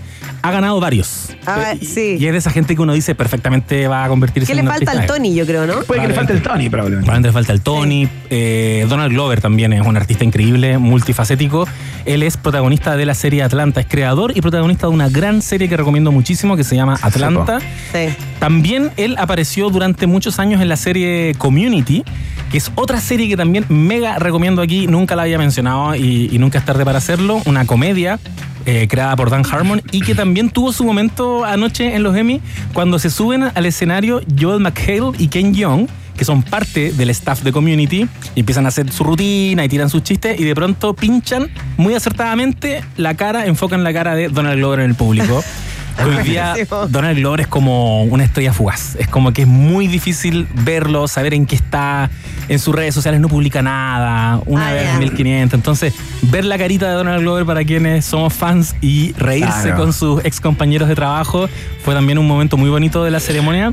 [0.42, 1.31] Ha ganado varios.
[1.46, 2.16] Ah, Y- sí.
[2.18, 4.70] Y es de esa gente que uno dice perfectamente va a convertirse ¿Qué en le
[4.70, 5.07] un falta al.
[5.07, 5.81] Tony, yo creo, no?
[5.83, 7.05] Puede que le falte el Tony, probablemente.
[7.07, 8.09] Probablemente le falta el Tony.
[8.31, 11.66] Eh, Donald Glover también es un artista increíble, multifacético.
[12.07, 15.68] Él es protagonista de la serie Atlanta, es creador y protagonista de una gran serie
[15.68, 17.59] que recomiendo muchísimo que se llama Atlanta.
[17.92, 18.14] Sí.
[18.38, 22.05] También él apareció durante muchos años en la serie Community,
[22.50, 26.58] que es otra serie que también mega recomiendo aquí, nunca la había mencionado y, nunca
[26.58, 28.18] es tarde para hacerlo, una comedia
[28.66, 32.40] eh, creada por Dan Harmon y que también tuvo su momento anoche en los Emmy
[32.72, 37.42] cuando se suben al escenario Joel McHale y Ken Jeong que son parte del staff
[37.42, 41.48] de Community empiezan a hacer su rutina y tiran sus chistes y de pronto pinchan
[41.78, 45.42] muy acertadamente la cara, enfocan la cara de Donald Glover en el público.
[46.05, 46.55] Hoy día.
[46.88, 48.96] Donald Glover es como una estrella fugaz.
[48.98, 52.11] Es como que es muy difícil verlo, saber en qué está.
[52.48, 54.40] En sus redes sociales no publica nada.
[54.46, 55.55] Una Ah, vez en 1500.
[55.55, 59.76] Entonces, ver la carita de Donald Glover para quienes somos fans y reírse Claro.
[59.76, 61.48] con sus ex compañeros de trabajo
[61.85, 63.72] fue también un momento muy bonito de la ceremonia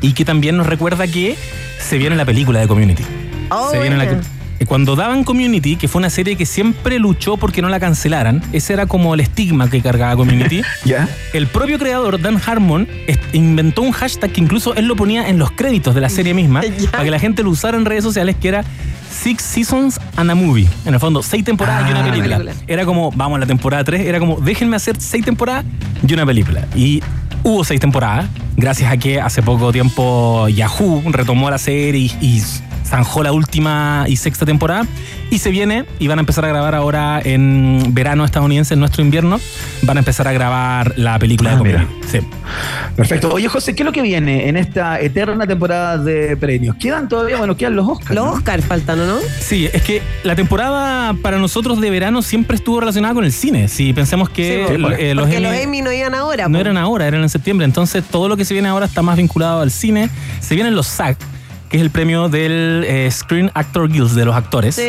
[0.00, 1.36] y que también nos recuerda que
[1.80, 3.04] se viene la película de Community.
[3.50, 4.20] Oh, se viene la-.
[4.66, 8.72] Cuando daban Community, que fue una serie que siempre luchó porque no la cancelaran, ese
[8.72, 10.62] era como el estigma que cargaba Community.
[10.84, 11.08] ¿Ya?
[11.32, 12.88] El propio creador, Dan Harmon,
[13.32, 16.62] inventó un hashtag que incluso él lo ponía en los créditos de la serie misma
[16.78, 16.90] Ya.
[16.90, 18.64] para que la gente lo usara en redes sociales, que era
[19.10, 20.66] Six Seasons and a Movie.
[20.86, 22.10] En el fondo, seis temporadas y una Ah.
[22.10, 22.38] película.
[22.38, 22.64] Película.
[22.66, 25.64] Era como, vamos a la temporada 3, era como, déjenme hacer seis temporadas
[26.06, 26.66] y una película.
[26.74, 27.02] Y
[27.42, 32.42] hubo seis temporadas, gracias a que hace poco tiempo Yahoo retomó la serie y, y
[32.86, 34.86] zanjó la última y sexta temporada.
[35.30, 39.02] Y se viene y van a empezar a grabar ahora en verano estadounidense, en nuestro
[39.02, 39.40] invierno,
[39.82, 41.58] van a empezar a grabar la película Ah, de.
[41.58, 41.86] Community.
[42.06, 42.18] Sí.
[42.94, 43.32] Perfecto.
[43.32, 46.76] Oye, José, ¿qué es lo que viene en esta eterna temporada de premios?
[46.76, 47.36] ¿Quedan todavía?
[47.38, 48.14] Bueno, quedan los Oscars.
[48.14, 48.32] Los ¿no?
[48.32, 49.16] Oscars faltan, ¿o ¿no?
[49.40, 53.66] Sí, es que la temporada para nosotros de verano siempre estuvo relacionada con el cine.
[53.68, 56.46] Si pensemos que Sí, el- eh, los Emmy los Emmy no iban ahora.
[56.48, 56.60] no po.
[56.60, 57.64] eran ahora, eran en septiembre.
[57.64, 60.08] Entonces todo lo que se viene ahora está más vinculado al cine.
[60.40, 61.16] Se vienen los SAG,
[61.74, 64.80] es el premio del eh, Screen Actor Guild de los actores.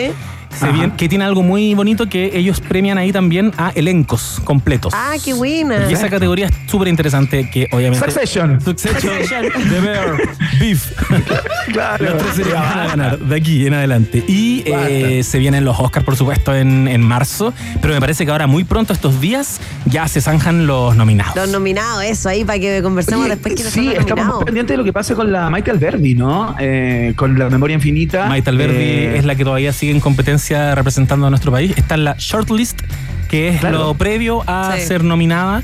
[0.59, 4.93] Se viene- que tiene algo muy bonito que ellos premian ahí también a elencos completos.
[4.95, 5.89] Ah, qué buena.
[5.89, 8.05] Y esa categoría es súper interesante que obviamente...
[8.05, 8.59] Succession.
[8.61, 9.11] Succession,
[9.69, 10.17] The Bear,
[10.59, 10.91] Beef.
[11.71, 12.05] Claro.
[12.05, 14.23] Las tres series que van a ganar de aquí en adelante.
[14.27, 17.53] Y eh, se vienen los Oscars, por supuesto, en, en marzo.
[17.81, 21.35] Pero me parece que ahora, muy pronto, estos días, ya se zanjan los nominados.
[21.35, 24.43] Los nominados, eso ahí, para que conversemos Oye, después quiénes sí, son los estamos nominados.
[24.45, 26.55] pendientes de lo que pasa con la Michael Verdi, ¿no?
[26.59, 28.27] Eh, con la memoria infinita.
[28.27, 31.73] Maite Alberdi Eh, es la que todavía sigue en competencia representando a nuestro país.
[31.77, 32.81] Está en la shortlist,
[33.29, 33.79] que es Claro.
[33.79, 34.85] lo previo a Sí.
[34.87, 35.63] ser nominada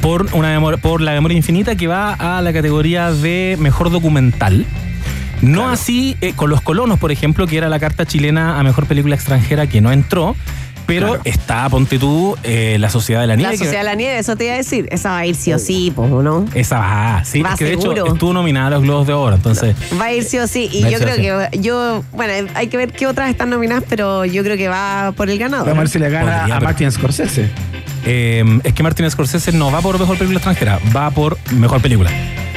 [0.00, 4.66] por, una por la memoria infinita, que va a la categoría de mejor documental.
[5.40, 8.86] No así eh, con Los Colonos, por ejemplo, que era la carta chilena a mejor
[8.86, 10.36] película extranjera que no entró.
[10.86, 11.22] Pero Claro.
[11.24, 13.52] está, ponte tú, eh, La Sociedad de la Nieve.
[13.52, 14.88] La que- Sociedad de la Nieve, eso te iba a decir.
[14.90, 16.44] Esa va a ir sí o sí, po, ¿no?
[16.54, 17.92] Esa va, sí, Va que de seguro.
[17.92, 20.68] hecho estuvo nominada a los Globos de Oro, entonces Va a ir sí o sí.
[20.72, 21.16] Y yo sí creo
[21.50, 25.12] que yo, bueno, hay que ver qué otras están nominadas, pero yo creo que va
[25.16, 25.66] por el ganador.
[25.66, 27.48] Vamos a ver si le gana Podría, a pero- Martin Scorsese.
[28.04, 32.10] eh, es que Martin Scorsese no va por mejor película extranjera, va por mejor película.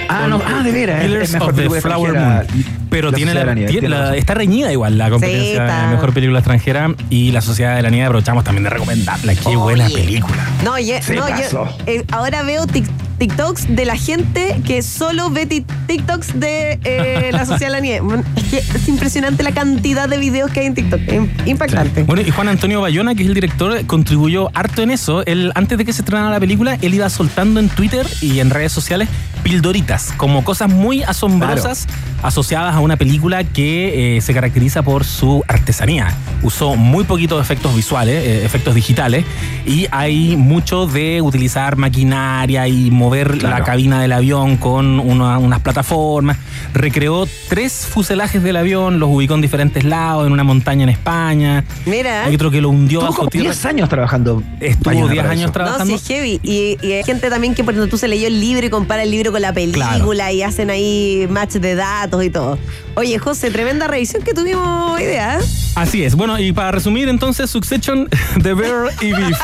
[0.07, 0.99] Ah, no, ah, de veras.
[1.01, 2.53] es- Killers es mejor of the película Flower extranjera.
[2.53, 2.84] Moon.
[2.89, 4.17] Pero La tiene la, la Nieve, tiene tiene la- razón.
[4.17, 5.81] está reñida igual la competencia está.
[5.87, 9.35] de mejor película extranjera y la Sociedad de la Nieve aprovechamos también de recomendarla.
[9.35, 9.57] Qué Oye.
[9.57, 10.45] buena película.
[10.63, 15.45] No, Se no, yo eh, ahora veo tic- TikToks de la gente que solo ve
[15.45, 18.23] ti- TikToks de eh, la Sociedad de la Nieve.
[18.35, 20.99] Es, que es impresionante la cantidad de videos que hay en TikTok.
[21.45, 22.03] Impactante.
[22.03, 25.25] Bueno, y Juan Antonio Bayona, que es el director, contribuyó harto en eso.
[25.25, 28.49] Él, antes de que se estrenara la película, él iba soltando en Twitter y en
[28.49, 29.07] redes sociales
[29.43, 31.87] pildoritas, como cosas muy asombrosas
[32.23, 36.13] asociadas a una película que eh, se caracteriza por su artesanía.
[36.43, 39.25] Usó muy poquitos efectos visuales, eh, efectos digitales,
[39.65, 45.59] y hay mucho de utilizar maquinaria y mover la cabina del avión con una- unas
[45.61, 46.37] plataformas.
[46.73, 51.63] Recreó tres fuselajes del avión, los ubicó en diferentes lados, en una montaña en España.
[51.85, 52.25] Mira.
[52.25, 53.45] Hay otro que lo hundió bajo como tierra.
[53.51, 54.43] 10 años trabajando.
[54.59, 55.47] Estuvo Bayona 10 para años eso.
[55.47, 55.97] No, trabajando.
[55.97, 56.39] sí, es heavy.
[56.43, 59.03] Y, y hay gente también que, por ejemplo, tú se leyó el libro y compara
[59.03, 60.31] el libro con la película Claro.
[60.33, 62.57] y hacen ahí match de datos y todo.
[62.95, 65.35] Oye, José, tremenda revisión que tuvimos hoy día.
[65.39, 65.43] ¿eh?
[65.75, 66.15] Así es.
[66.15, 68.07] Bueno, y para resumir, entonces, Succession,
[68.41, 69.37] The Bear y Beef.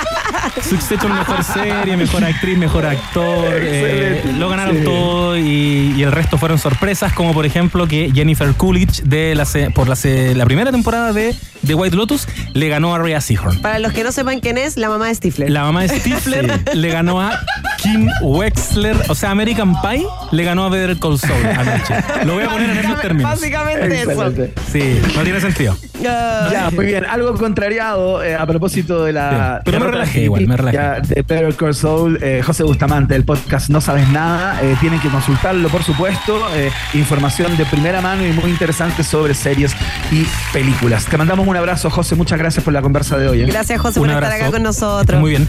[0.68, 3.54] Succession, mejor serie, mejor actriz, mejor actor.
[3.54, 4.84] eh, lo ganaron Sí.
[4.86, 9.46] todo y, y el resto fueron sorpresas, como por ejemplo que Jennifer Coolidge, de la,
[9.74, 9.98] por la,
[10.36, 13.62] la primera temporada de The White Lotus, le ganó a Rhea Seahorn.
[13.62, 15.50] Para los que no sepan quién es, la mamá de Stifler.
[15.50, 17.40] La mamá de Stifler le ganó a
[17.82, 20.06] Kim Wexler, o sea, American Pie.
[20.32, 21.96] le ganó a Better Call Saul anoche.
[22.26, 23.32] Lo voy a poner en esos términos.
[23.32, 24.54] Básicamente Excelente.
[24.72, 25.74] Sí, no tiene sentido.
[25.74, 25.88] eso.
[26.02, 27.06] Ya, muy bien.
[27.06, 29.58] Algo contrariado eh, a propósito de la.
[29.58, 31.02] Sí, pero me relajé igual, me relajé.
[31.08, 34.60] De Better Call Saul, eh, José Bustamante, del podcast No Sabes Nada.
[34.64, 36.40] eh, tienen que consultarlo, por supuesto.
[36.56, 39.74] eh, información de primera mano y muy interesante sobre series
[40.12, 41.06] y películas.
[41.06, 42.16] Te mandamos un abrazo, José.
[42.16, 43.42] Muchas gracias por la conversa de hoy.
[43.42, 43.46] ¿eh?
[43.46, 44.44] Gracias, José, Un por estar abrazo.
[44.46, 45.20] acá con nosotros.
[45.22, 45.48] Muy bien.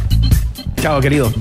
[0.82, 1.32] Chao, querido.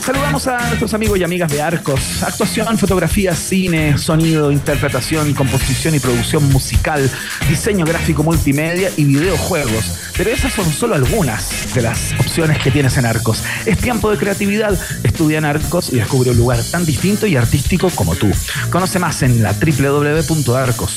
[0.00, 2.22] Saludamos a nuestros amigos y amigas de Arcos.
[2.22, 7.10] Actuación, fotografía, cine, sonido, interpretación, composición y producción musical,
[7.48, 10.12] diseño gráfico multimedia y videojuegos.
[10.16, 13.42] Pero esas son solo algunas de las opciones que tienes en Arcos.
[13.66, 14.78] Es tiempo de creatividad.
[15.04, 18.30] Estudia en Arcos y descubre un lugar tan distinto y artístico como tú.
[18.70, 20.96] Conoce más en la www.arcos.cl.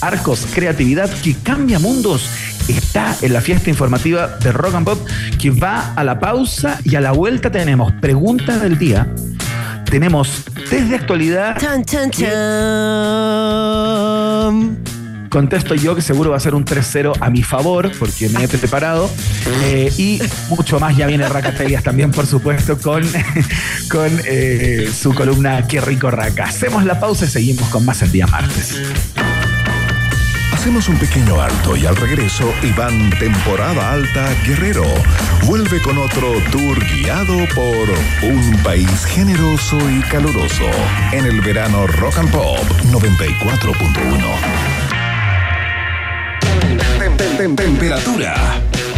[0.00, 2.30] Arcos, creatividad que cambia mundos
[2.68, 4.98] está en la fiesta informativa de Rock and Pop
[5.38, 9.08] que va a la pausa y a la vuelta tenemos preguntas del día.
[9.90, 12.30] Tenemos desde actualidad, Chan, chan, chan.
[15.30, 18.48] contesto yo que seguro va a ser un 3-0 a mi favor porque me he
[18.48, 19.10] preparado.
[19.64, 23.02] Eh, y mucho más ya viene Racatellas también, por supuesto, con,
[23.90, 26.44] con eh, su columna Qué rico Raca.
[26.44, 28.76] Hacemos la pausa y seguimos con más el día martes.
[30.60, 34.84] Hacemos un pequeño alto y al regreso, Iván Temporada Alta Guerrero
[35.46, 37.88] vuelve con otro tour guiado por
[38.22, 40.64] un país generoso y caluroso
[41.12, 42.58] en el verano Rock and Pop
[42.90, 44.34] 94.1.
[46.98, 48.34] Tem- tem- tem- Temperatura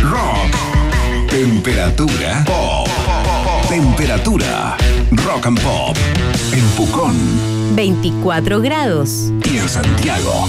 [0.03, 1.29] rock.
[1.31, 2.89] Temperatura pop.
[3.69, 4.77] Temperatura
[5.13, 5.97] rock and pop
[6.53, 9.33] en Pucón 24 grados.
[9.51, 10.47] y en Santiago.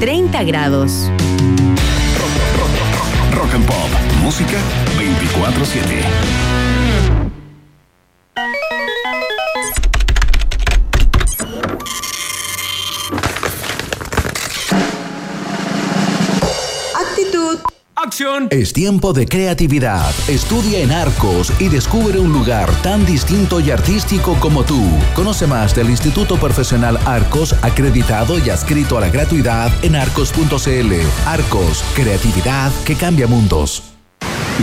[0.00, 1.10] 30 grados.
[3.34, 3.76] Rock and Pop.
[4.22, 4.58] Música
[4.98, 6.77] 24-7.
[18.18, 18.48] ¡Acción!
[18.50, 20.12] Es tiempo de creatividad.
[20.26, 24.82] Estudia en Arcos y descubre un lugar tan distinto y artístico como tú.
[25.14, 30.92] Conoce más del Instituto Profesional Arcos, acreditado y adscrito a la gratuidad en arcos.cl.
[31.26, 33.84] Arcos, creatividad que cambia mundos.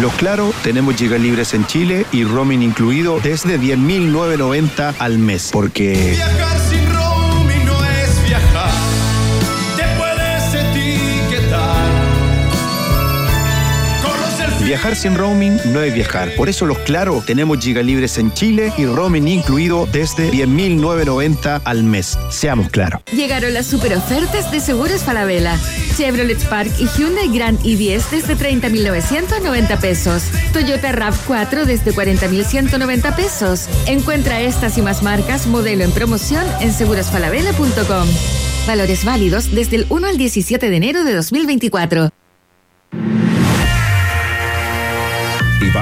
[0.01, 5.51] Los Claro, tenemos gigas libres en Chile y roaming incluido desde 10.990 al mes.
[5.53, 6.84] Porque Viajar sin
[14.75, 16.35] viajar sin roaming no es viajar.
[16.35, 21.83] Por eso los Claro, tenemos gigas libres en Chile y roaming incluido desde 10.990 al
[21.83, 22.19] mes.
[22.29, 23.01] Seamos claros.
[23.13, 25.57] Llegaron las super ofertas de Seguros Falabella.
[25.95, 30.23] Chevrolet Spark y Hyundai Grand i10 desde 30.990 pesos.
[30.51, 33.69] Toyota RAV4 desde 40.190 pesos.
[33.87, 38.07] Encuentra estas y más marcas modelo en promoción en segurosfalabella.com.
[38.67, 42.11] Valores válidos desde el 1 al 17 de enero de 2024.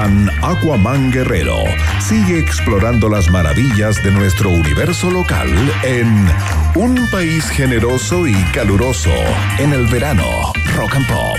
[0.04, 1.64] Aquaman Guerrero
[1.98, 5.48] sigue explorando las maravillas de nuestro universo local
[5.82, 6.28] en
[6.74, 9.14] un país generoso y caluroso
[9.58, 11.38] en el verano Rock and Pop.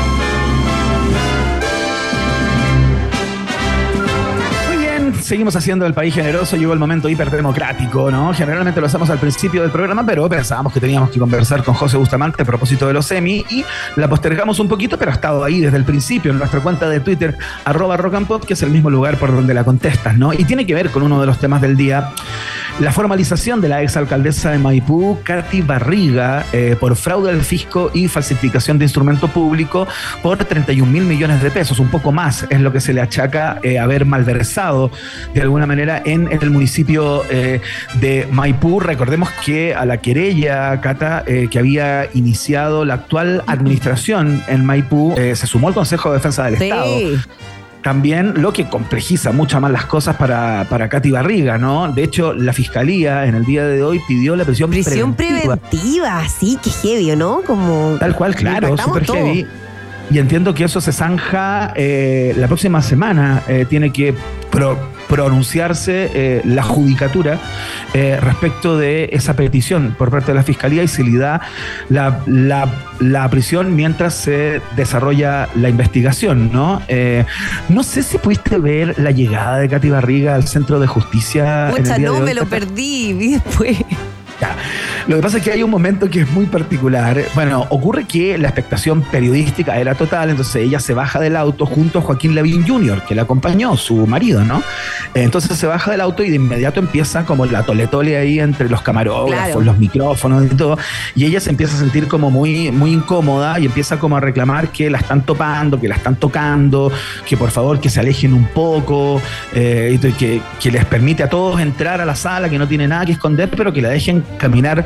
[5.21, 6.57] Seguimos haciendo el país generoso.
[6.57, 8.33] Llegó el momento hiperdemocrático, ¿no?
[8.33, 11.97] Generalmente lo hacemos al principio del programa, pero pensábamos que teníamos que conversar con José
[11.97, 13.63] Bustamante a propósito de los semi y
[13.95, 16.99] la postergamos un poquito, pero ha estado ahí desde el principio en nuestra cuenta de
[16.99, 20.33] Twitter, arroba rock and pop, que es el mismo lugar por donde la contestas, ¿no?
[20.33, 22.09] Y tiene que ver con uno de los temas del día.
[22.79, 28.07] La formalización de la exalcaldesa de Maipú, Katy Barriga, eh, por fraude al fisco y
[28.07, 29.87] falsificación de instrumento público
[30.23, 33.59] por 31 mil millones de pesos, un poco más es lo que se le achaca
[33.63, 34.91] eh, haber malversado
[35.33, 37.61] de alguna manera en, el municipio eh,
[37.99, 38.79] de Maipú.
[38.79, 45.13] Recordemos que a la querella, Cata, eh, que había iniciado la actual administración en Maipú,
[45.17, 46.99] eh, se sumó el Consejo de Defensa del Estado
[47.81, 51.91] también lo que complejiza mucho más las cosas para, para Katy Barriga, ¿no?
[51.91, 56.57] De hecho, la fiscalía en el día de hoy pidió la prisión, Prisión preventiva, sí,
[56.63, 57.41] que heavy, ¿no?
[57.41, 57.97] Como.
[57.99, 59.15] Tal cual, claro, todo.
[59.15, 59.47] heavy.
[60.11, 63.41] Y entiendo que eso se zanja eh, la próxima semana.
[63.47, 64.13] eh, tiene que
[64.51, 64.77] pro-
[65.11, 67.37] pronunciarse eh, la judicatura
[67.93, 71.41] eh, respecto de esa petición por parte de la Fiscalía y se le da
[71.89, 72.67] la, la-
[72.99, 76.81] la prisión mientras se desarrolla la investigación, ¿no?
[76.87, 77.25] Eh,
[77.67, 81.69] no sé si pudiste ver la llegada de Katy Barriga al Centro de Justicia.
[81.71, 83.77] en el Pucha, día no, de hoy, me lo perdí, vi después.
[85.07, 87.21] Lo que pasa es que hay un momento que es muy particular.
[87.33, 91.99] Bueno, ocurre que la expectación periodística era total, entonces ella se baja del auto junto
[91.99, 94.61] a Joaquín Lavín Jr., que la acompañó, su marido, ¿no?
[95.13, 98.81] Entonces se baja del auto y de inmediato empieza como la toletole ahí entre los
[98.81, 99.61] camarógrafos, Claro.
[99.61, 100.77] los micrófonos y todo.
[101.15, 104.69] Y ella se empieza a sentir como muy, muy incómoda y empieza como a reclamar
[104.69, 106.91] que la están topando, que la están tocando,
[107.27, 109.21] que por favor que se alejen un poco,
[109.53, 112.87] eh, y que, que les permite a todos entrar a la sala, que no tiene
[112.87, 114.85] nada que esconder, pero que la dejen caminar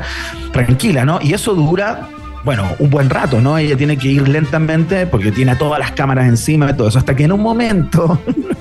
[0.52, 1.18] tranquila, ¿no?
[1.22, 2.08] Y eso dura.
[2.44, 3.58] Bueno, un buen rato, ¿no?
[3.58, 6.98] Ella tiene que ir lentamente porque tiene todas las cámaras encima y todo eso.
[6.98, 8.20] Hasta que en un momento,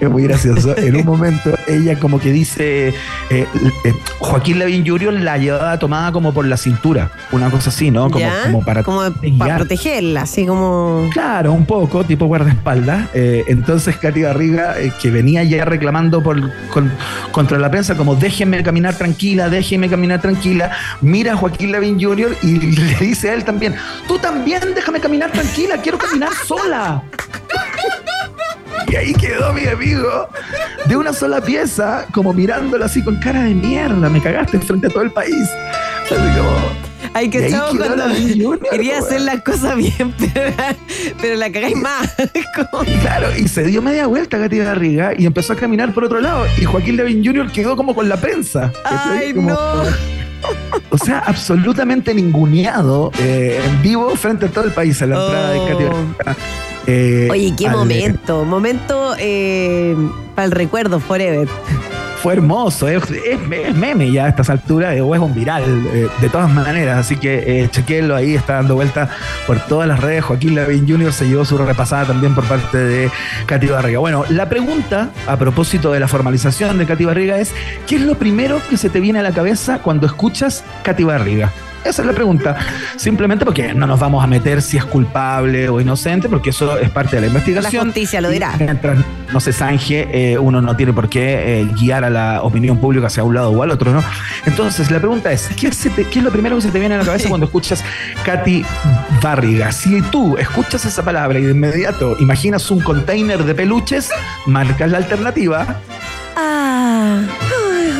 [0.00, 2.94] es muy gracioso, en un momento ella como que dice, eh,
[3.30, 5.12] eh, Joaquín Lavín Jr.
[5.14, 8.04] la llevaba tomada como por la cintura, una cosa así, ¿no?
[8.10, 8.42] Como, ¿Ya?
[8.44, 9.38] como para Como guiar.
[9.38, 11.08] para protegerla, así como.
[11.12, 13.08] Claro, un poco, tipo guardaespaldas.
[13.14, 16.92] Eh, entonces Katy Barriga, que venía ya reclamando por, con-
[17.32, 22.36] contra la prensa, como déjenme caminar tranquila, déjenme caminar tranquila, mira a Joaquín Lavín Jr.
[22.42, 23.74] y le dice a él también,
[24.06, 27.02] tú también déjame caminar tranquila, quiero caminar sola.
[28.94, 30.28] Y ahí quedó mi amigo
[30.86, 34.90] de una sola pieza, como mirándolo así con cara de mierda, me cagaste frente a
[34.90, 35.50] todo el país.
[36.04, 36.56] Así como,
[37.12, 40.52] Ay, Y que cuando Junior, quería hacer las cosas bien, pero,
[41.20, 42.14] pero la cagáis más.
[43.02, 46.46] Claro, y se dio media vuelta Katy Barriga y empezó a caminar por otro lado.
[46.56, 47.50] Y Joaquín Levin Jr.
[47.50, 48.70] quedó como con la prensa.
[48.84, 49.82] Ay, Como- no.
[50.90, 55.50] O sea, absolutamente ninguneado eh, en vivo frente a todo el país a la entrada
[55.50, 56.73] de Oh.
[56.86, 58.44] Eh, Oye, qué al- momento.
[58.44, 59.96] Momento eh,
[60.34, 61.48] para el recuerdo, forever.
[62.22, 65.62] Fue hermoso, es, es- es meme ya a estas alturas, o es un viral,
[65.92, 66.96] eh, de todas maneras.
[66.98, 69.10] Así que chequenlo ahí, está dando vuelta
[69.46, 70.24] por todas las redes.
[70.24, 71.12] Joaquín Lavín Jr.
[71.12, 73.10] se llevó su repasada también por parte de
[73.44, 73.98] Katy Barriga.
[73.98, 77.52] Bueno, la pregunta a propósito de la formalización de Katy Barriga es:
[77.86, 81.52] ¿qué es lo primero que se te viene a la cabeza cuando escuchas Katy Barriga?
[81.84, 82.56] Esa es la pregunta.
[82.96, 86.88] Simplemente porque no nos vamos a meter si es culpable o inocente, porque eso es
[86.90, 87.72] parte de la investigación.
[87.74, 88.54] La justicia lo dirá.
[88.58, 88.98] Mientras
[89.32, 93.08] no se zanje, eh, uno no tiene por qué eh, guiar a la opinión pública
[93.08, 94.02] hacia un lado o al otro, ¿no?
[94.46, 96.94] Entonces, la pregunta es: ¿qué, se te- qué es lo primero que se te viene
[96.94, 97.84] a la cabeza cuando escuchas
[98.24, 98.64] Katy
[99.22, 99.70] Barriga?
[99.70, 104.08] Si tú escuchas esa palabra y de inmediato imaginas un container de peluches,
[104.46, 105.80] marcas la alternativa.
[106.36, 107.20] Ah,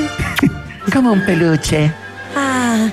[0.93, 1.93] Como un peluche.
[2.37, 2.89] ah.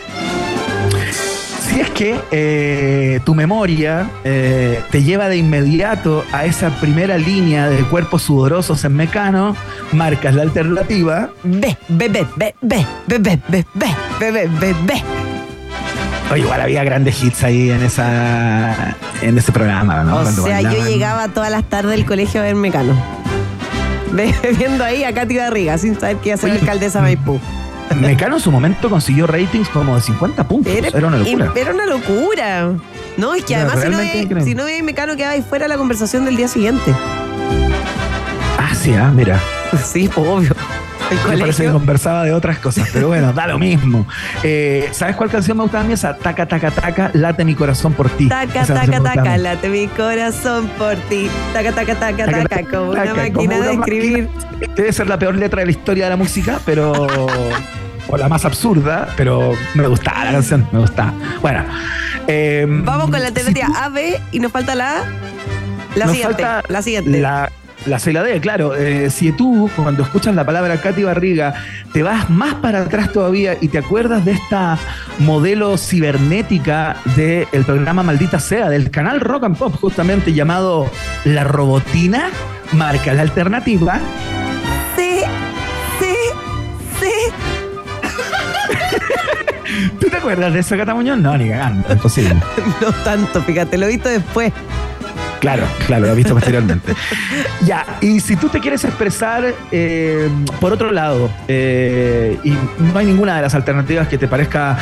[1.82, 7.84] Es que eh, tu memoria eh, te lleva de inmediato a esa primera línea de
[7.86, 9.56] cuerpos sudorosos en Mecano,
[9.92, 11.32] marcas la alternativa.
[11.44, 15.04] Ve, ve, ve, ve, ve, ve, ve, ve, ve, ve, ve, ve.
[16.32, 20.20] Oye, igual había grandes hits ahí en esa en ese programa, ¿no?
[20.20, 22.94] O Cuando sea, yo llegaba todas las tardes del colegio a ver Mecano.
[24.56, 27.40] Viendo ahí a Katy Barriga, sin saber que iba a ser alcaldesa de Maipú.
[27.96, 30.74] Mecano en su momento consiguió ratings como de 50 puntos.
[30.74, 31.52] Era, una locura.
[31.56, 32.74] Era una locura.
[33.18, 36.26] No, es que Era además si no, si veis Mecano quedaba ahí fuera la conversación
[36.26, 36.94] del día siguiente.
[38.58, 39.40] Ah, sí, ah, mira.
[39.86, 40.54] Sí, pues, obvio.
[41.30, 44.06] Me parece que conversaba de otras cosas, pero bueno, da lo mismo.
[44.44, 45.94] Eh, ¿Sabes cuál canción me gustaba a mí?
[45.94, 48.28] Esa taca, taca, taca, late mi corazón por ti.
[48.28, 51.30] Taca, Esa taca, taca, late mi corazón por ti.
[51.54, 54.30] Taca, taca, taca, Taca, taca, taca, como una máquina como de escribir.
[54.30, 54.74] máquina.
[54.76, 57.08] Debe ser la peor letra de la historia de la música, pero.
[58.08, 61.14] o la más absurda, pero me gustaba la canción, me gustaba.
[61.42, 61.64] Bueno.
[62.28, 65.04] eh, Vamos con la alternativa A, B y nos falta la A.
[65.96, 66.46] La siguiente.
[66.70, 67.20] La siguiente.
[67.20, 67.52] La,
[67.86, 68.76] la C y la D, claro.
[68.76, 71.54] Eh, si tú, cuando escuchas la palabra Katy Barriga,
[71.94, 74.78] te vas más para atrás todavía y te acuerdas de esta
[75.20, 80.90] modelo cibernética del programa Maldita Sea, del canal Rock and Pop, justamente llamado
[81.26, 82.30] La Robotina,
[82.74, 84.00] marca la alternativa.
[84.96, 85.22] Sí,
[86.00, 86.16] sí,
[87.02, 87.12] sí.
[90.00, 91.18] ¿Tú te acuerdas de eso, Cata Muñoz?
[91.18, 92.36] No, ni cagando, imposible.
[92.82, 94.52] No tanto, fíjate, lo he visto después.
[95.40, 96.94] Claro, claro, lo he visto posteriormente.
[97.66, 100.28] Ya, y si tú te quieres expresar eh,
[100.60, 104.80] por otro lado, eh, y no hay ninguna de las alternativas que te parezca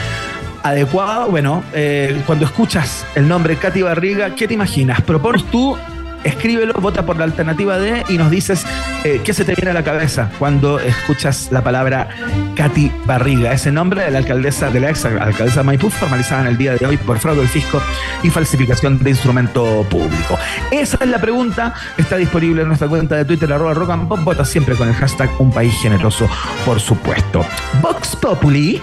[0.63, 5.01] adecuada, bueno, eh, cuando escuchas el nombre Katy Barriga, ¿qué te imaginas?
[5.01, 5.77] Propones tú
[6.23, 8.65] escríbelo, vota por la alternativa D y nos dices
[9.03, 12.09] eh, qué se te viene a la cabeza cuando escuchas la palabra
[12.55, 16.47] Katy Barriga, ese nombre de la alcaldesa, de la ex alcaldesa de Maipú, formalizada en
[16.47, 17.81] el día de hoy por fraude del fisco
[18.23, 20.37] y falsificación de instrumento público.
[20.71, 24.19] Esa es la pregunta, está disponible en nuestra cuenta de Twitter, arroba rock and pop,
[24.23, 26.27] vota siempre con el hashtag Un País Generoso,
[26.65, 27.45] por supuesto.
[27.81, 28.81] Vox Populi.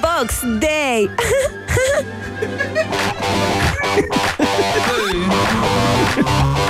[0.00, 1.10] Box Day.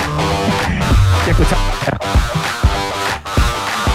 [1.29, 1.75] Escuchamos.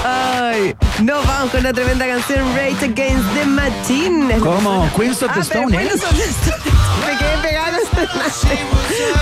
[0.05, 4.39] Ay, nos vamos con una tremenda canción Rage Against the Machine.
[4.39, 4.89] ¿Cómo?
[4.97, 5.89] Queens of the Ah, Stone Age.
[5.89, 7.07] Queens of the Stone Age.
[7.07, 8.59] Me quedé pegada a esta noche.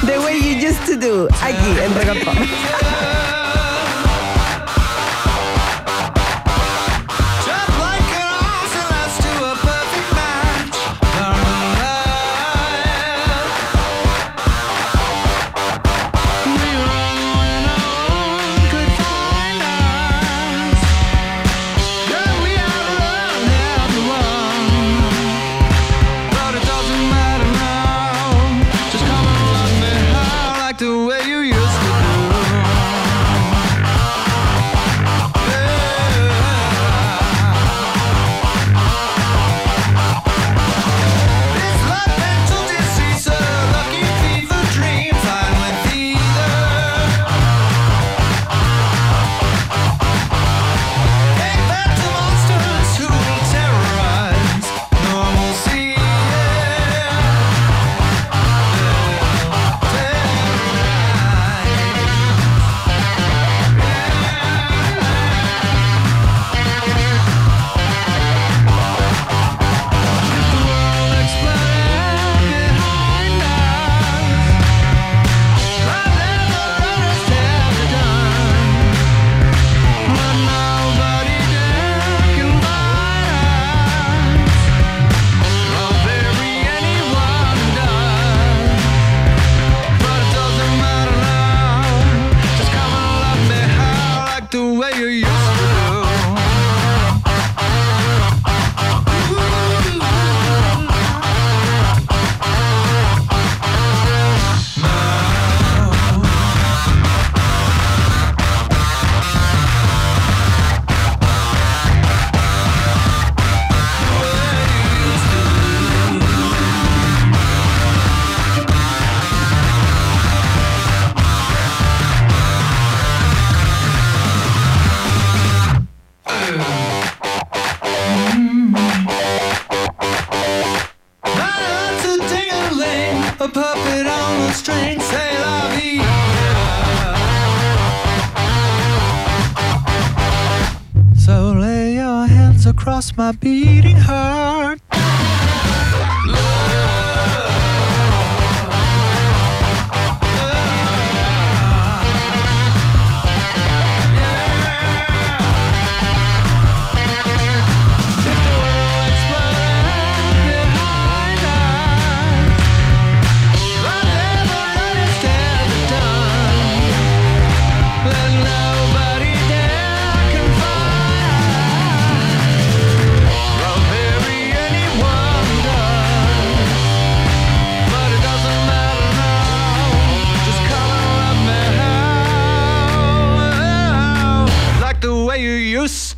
[0.06, 1.28] The way you used to do.
[1.40, 2.26] Aquí, en Rock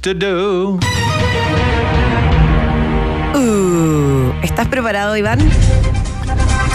[0.05, 0.78] to do.
[3.34, 5.38] Uh, ¿Estás preparado, Iván?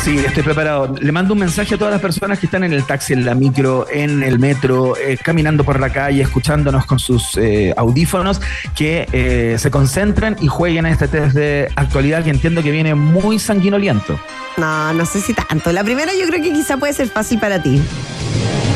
[0.03, 0.95] Sí, estoy preparado.
[0.99, 3.35] Le mando un mensaje a todas las personas que están en el taxi, en la
[3.35, 8.41] micro, en el metro, eh, caminando por la calle, escuchándonos con sus eh, audífonos,
[8.75, 12.95] que eh, se concentren y jueguen a este test de actualidad que entiendo que viene
[12.95, 14.19] muy sanguinoliento.
[14.57, 15.71] No, no sé si tanto.
[15.71, 17.79] La primera yo creo que quizá puede ser fácil para ti.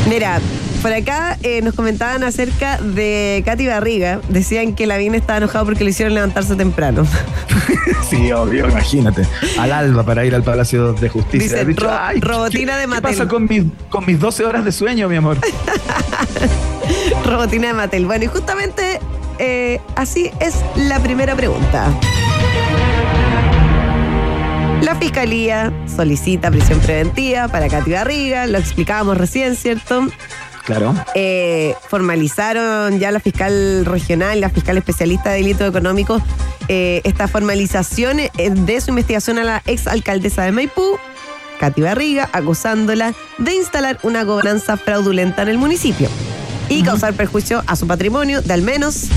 [0.08, 0.40] Mira,
[0.84, 4.20] por acá eh, nos comentaban acerca de Katy Barriga.
[4.30, 7.08] Decían que la Lavín estaba enojado porque le hicieron levantarse temprano.
[8.10, 9.26] Sí, obvio, imagínate.
[9.58, 11.40] Al alba para ir al Palacio de Justicia.
[11.48, 13.02] Dice, Has dicho, ro- "Ay, robotina ¿qué- de ¿Qué Mattel".
[13.02, 15.38] pasa con mis, con mis 12 horas de sueño, mi amor?
[17.26, 18.06] Robotina de Mattel.
[18.06, 19.00] Bueno, y justamente
[19.40, 21.88] eh, así es la primera pregunta.
[24.82, 30.08] La fiscalía solicita prisión preventiva para Katy Barriga, lo explicábamos recién, ¿cierto?
[30.66, 30.96] Claro.
[31.14, 36.22] Eh, formalizaron ya la fiscal regional, la fiscal especialista de delitos económicos,
[36.70, 40.98] eh, esta formalización eh, de su investigación a la ex alcaldesa de Maipú,
[41.60, 46.10] Katy Barriga, acusándola de instalar una gobernanza fraudulenta en el municipio
[46.70, 49.08] y causar perjuicio a su patrimonio de al menos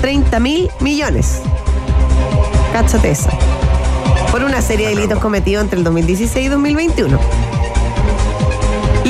[0.00, 1.42] 30 mil millones.
[2.72, 3.30] Cáchate esa.
[4.30, 7.20] Por una serie de delitos cometidos entre el 2016 y 2021.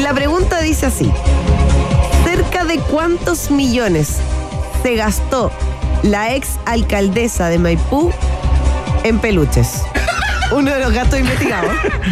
[0.02, 1.12] La pregunta dice así.
[2.50, 4.16] ¿Cerca de cuántos millones
[4.82, 5.52] se gastó
[6.02, 8.10] la ex alcaldesa de Maipú
[9.04, 9.82] en peluches?
[10.52, 11.70] Uno de los gastos investigados.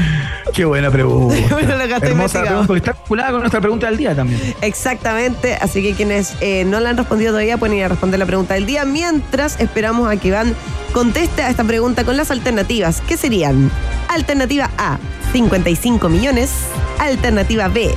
[0.55, 1.35] Qué buena pregunta.
[1.51, 2.47] Uno de los gastos Hermosa investigados.
[2.47, 4.55] pregunta, porque está vinculada con nuestra pregunta del día también.
[4.61, 8.27] Exactamente, así que quienes eh, no la han respondido todavía pueden ir a responder la
[8.27, 10.55] pregunta del día, mientras esperamos a que Iván
[10.93, 13.73] conteste a esta pregunta con las alternativas, que serían
[14.09, 14.99] alternativa A,
[15.33, 16.53] 55 millones,
[17.01, 17.93] alternativa B,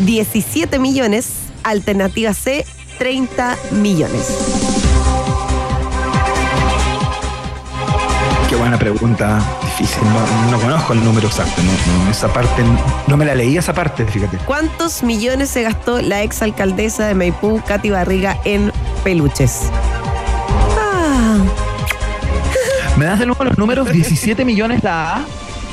[0.00, 2.64] 17 millones, alternativa C,
[2.98, 4.28] 30 millones.
[8.48, 9.40] Qué buena pregunta.
[9.62, 10.02] Difícil.
[10.04, 11.60] No, no conozco el número exacto.
[11.62, 12.62] No, no, esa parte,
[13.08, 14.36] no me la leí esa parte, fíjate.
[14.44, 18.70] ¿Cuántos millones se gastó la ex alcaldesa de Maipú, Katy Barriga, en
[19.02, 19.62] peluches?
[20.78, 21.38] Ah,
[22.96, 23.90] ¿Me das de nuevo los números?
[23.90, 25.24] 17 millones la A.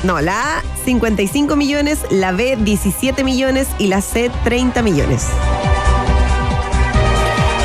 [0.02, 5.26] no, la A, 55 millones, la B, 17 millones y la C, 30 millones.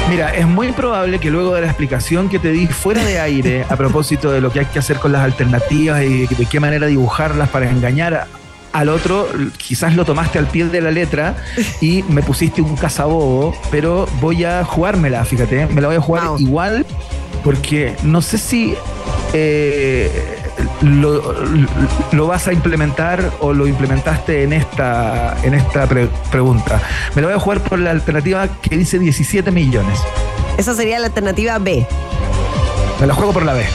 [0.09, 3.65] Mira, es muy probable que luego de la explicación que te di fuera de aire
[3.69, 6.87] a propósito de lo que hay que hacer con las alternativas y de qué manera
[6.87, 8.25] dibujarlas para engañar
[8.71, 9.27] al otro,
[9.57, 11.35] quizás lo tomaste al pie de la letra
[11.81, 16.23] y me pusiste un cazabobo, pero voy a jugármela, fíjate, me la voy a jugar
[16.39, 16.85] igual
[17.43, 18.75] porque no sé si
[19.33, 20.36] eh,
[20.81, 21.33] lo,
[22.11, 26.81] lo vas a implementar o lo implementaste en esta, en esta pre- pregunta.
[27.15, 29.99] Me la voy a jugar por la alternativa que dice 17 millones.
[30.57, 31.85] Esa sería la alternativa B.
[32.99, 33.65] Me la juego por la B.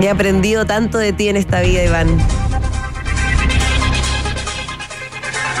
[0.00, 2.08] He aprendido tanto de ti en esta vida, Iván.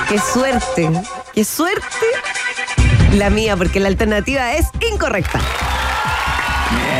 [0.08, 0.90] Qué suerte,
[1.34, 2.06] qué suerte
[3.14, 5.40] la mía, porque la alternativa es incorrecta.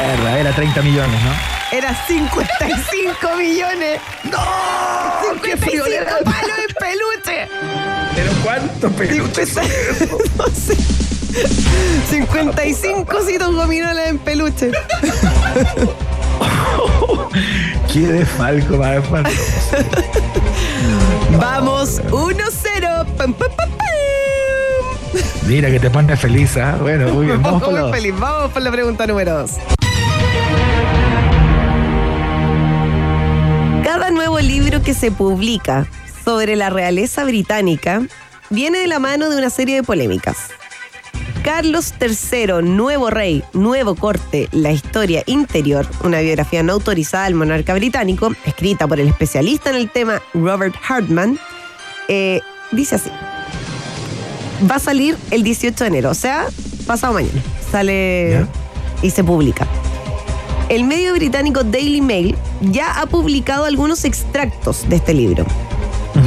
[0.07, 1.33] Mierda, era 30 millones, ¿no?
[1.77, 4.01] Era 55 millones.
[4.25, 4.39] ¡No!
[5.43, 6.19] ¡Qué 55 friolera!
[6.25, 7.49] palos en peluche.
[8.15, 9.57] ¿Pero cuántos peluches?
[10.39, 10.77] No sé.
[12.09, 14.71] 55 citos gominolas en peluche.
[17.93, 19.03] ¡Qué desfalco más!
[21.39, 23.07] Vamos, 1-0.
[23.17, 23.69] Pam, pam, pam, pam.
[25.47, 26.77] Mira que te pone feliz, ¿ah?
[26.81, 28.15] Bueno, muy bien, vamos por la feliz.
[28.19, 29.51] Vamos por la pregunta número 2.
[33.85, 35.87] Cada nuevo libro que se publica
[36.25, 38.03] sobre la realeza británica
[38.51, 40.37] viene de la mano de una serie de polémicas.
[41.43, 47.73] Carlos III, nuevo rey, nuevo corte, la historia interior, una biografía no autorizada del monarca
[47.75, 51.39] británico, escrita por el especialista en el tema Robert Hartman,
[52.09, 52.41] eh,
[52.73, 53.11] dice así.
[54.71, 56.47] Va a salir el 18 de enero, o sea,
[56.87, 57.41] pasado mañana.
[57.71, 58.49] Sale Ya.
[59.03, 59.67] y se publica.
[60.69, 65.47] El medio británico Daily Mail ya ha publicado algunos extractos de este libro.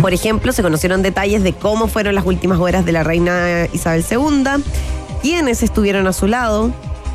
[0.02, 4.04] Por ejemplo, se conocieron detalles de cómo fueron las últimas horas de la reina Isabel
[4.10, 4.64] II,
[5.22, 6.72] quiénes estuvieron a su lado,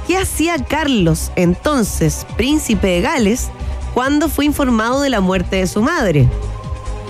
[0.07, 3.49] qué hacía Carlos, entonces príncipe de Gales,
[3.93, 6.29] cuando fue informado de la muerte de su madre.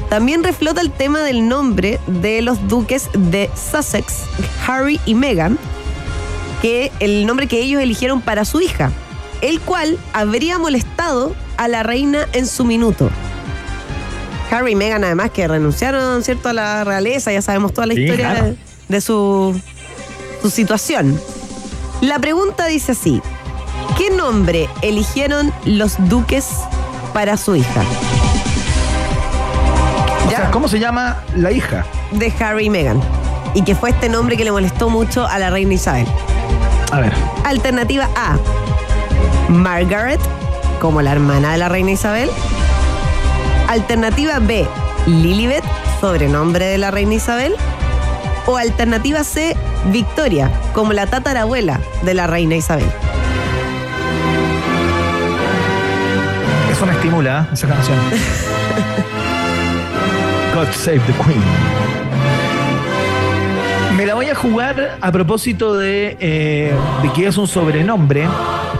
[0.08, 4.22] También reflota el tema del nombre de los duques de Sussex,
[4.66, 5.58] Harry y Meghan,
[6.62, 8.92] que el nombre que ellos eligieron para su hija,
[9.40, 13.10] el cual habría molestado a la reina en su minuto.
[14.50, 18.02] Harry y Meghan, además, que renunciaron, ¿cierto?, a la realeza, ya sabemos toda la Sí,
[18.04, 18.44] historia claro.
[18.46, 18.56] de,
[18.88, 19.60] de su,
[20.42, 21.20] su situación.
[22.00, 23.20] La pregunta dice así:
[23.98, 26.46] ¿Qué nombre eligieron los duques
[27.12, 27.82] para su hija?
[30.26, 30.36] O Ya.
[30.36, 31.84] sea, ¿cómo se llama la hija?
[32.12, 33.00] De Harry y Meghan.
[33.54, 36.06] Y que fue este nombre que le molestó mucho a la reina Isabel.
[36.92, 37.12] A ver.
[37.44, 38.36] Alternativa A.
[39.48, 40.20] Margaret,
[40.80, 42.28] como la hermana de la reina Isabel.
[43.68, 44.66] Alternativa B.
[45.06, 45.64] Lilibet,
[46.00, 47.54] sobrenombre de la reina Isabel.
[48.46, 49.56] O alternativa C.
[49.92, 52.86] Victoria, como la tatarabuela de la reina Isabel.
[56.70, 57.54] Eso me estimula, ¿eh?
[57.54, 57.98] esa canción.
[60.54, 61.42] God Save the Queen.
[63.96, 68.28] Me la voy a jugar a propósito de, eh, de que es un sobrenombre,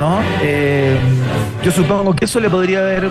[0.00, 0.20] ¿no?
[0.42, 0.98] Eh,
[1.62, 3.08] yo supongo que eso le podría haber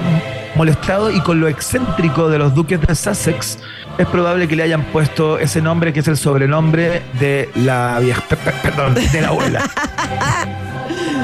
[0.56, 3.58] molestado y con lo excéntrico de los duques de Sussex,
[3.98, 8.22] es probable que le hayan puesto ese nombre que es el sobrenombre de la vieja,
[8.28, 9.62] pe- pe- perdón, de la abuela.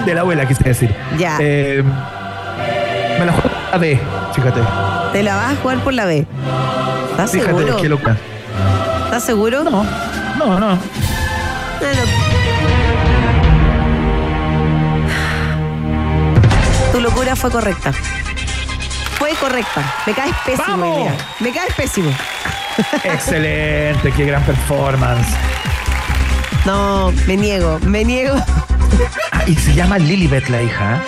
[0.05, 0.95] De la abuela, quise decir.
[1.17, 1.37] Ya.
[1.39, 1.83] Eh,
[3.19, 3.99] me la juego a B,
[4.33, 4.59] fíjate.
[5.13, 6.25] Te la vas a jugar por la B.
[7.11, 7.77] ¿Estás Fíjate seguro?
[7.77, 8.17] qué loca.
[9.05, 9.63] ¿Estás seguro?
[9.63, 9.83] No,
[10.39, 10.77] no, no.
[11.79, 12.01] Bueno.
[17.11, 17.91] Locura fue correcta.
[19.17, 19.93] Fue correcta.
[20.07, 21.07] Me caes pésimo.
[21.39, 22.11] Me caes pésimo.
[23.03, 25.27] Excelente, qué gran performance.
[26.65, 28.35] No, me niego, me niego.
[29.31, 31.03] Ah, y se llama Lilibet la hija.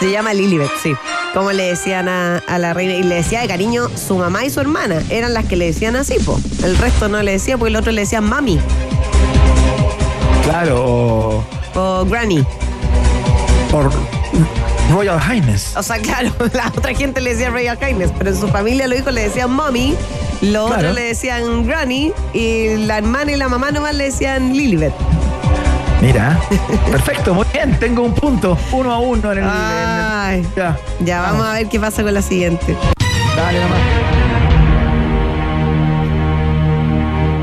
[0.00, 0.94] Se llama Lilibet, sí.
[1.34, 2.94] Como le decían a, a la reina.
[2.94, 4.96] Y le decía de cariño su mamá y su hermana.
[5.10, 6.40] Eran las que le decían así, po.
[6.64, 8.58] El resto no le decía porque el otro le decían mami
[10.44, 11.44] Claro,
[11.74, 12.44] o, granny.
[13.72, 13.90] o
[14.92, 15.74] Royal Highness.
[15.76, 18.98] O sea, claro, la otra gente le decía Royal Highness, pero en su familia los
[18.98, 19.94] hijos le decían mommy,
[20.42, 20.74] los Claro.
[20.82, 24.92] otros le decían granny y la hermana y la mamá nomás le decían Lilibet.
[26.00, 26.38] Mira,
[26.90, 29.44] perfecto, muy bien, tengo un punto, uno a uno en el.
[29.44, 32.76] en el- Ay, ya, ya vamos a ver qué pasa con la siguiente.
[33.36, 33.78] dale nomás.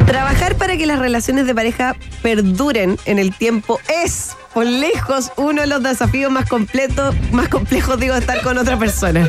[0.05, 5.61] Trabajar para que las relaciones de pareja perduren en el tiempo es, por lejos, uno
[5.61, 9.27] de los desafíos más completos, más complejos, digo, de estar con otra persona.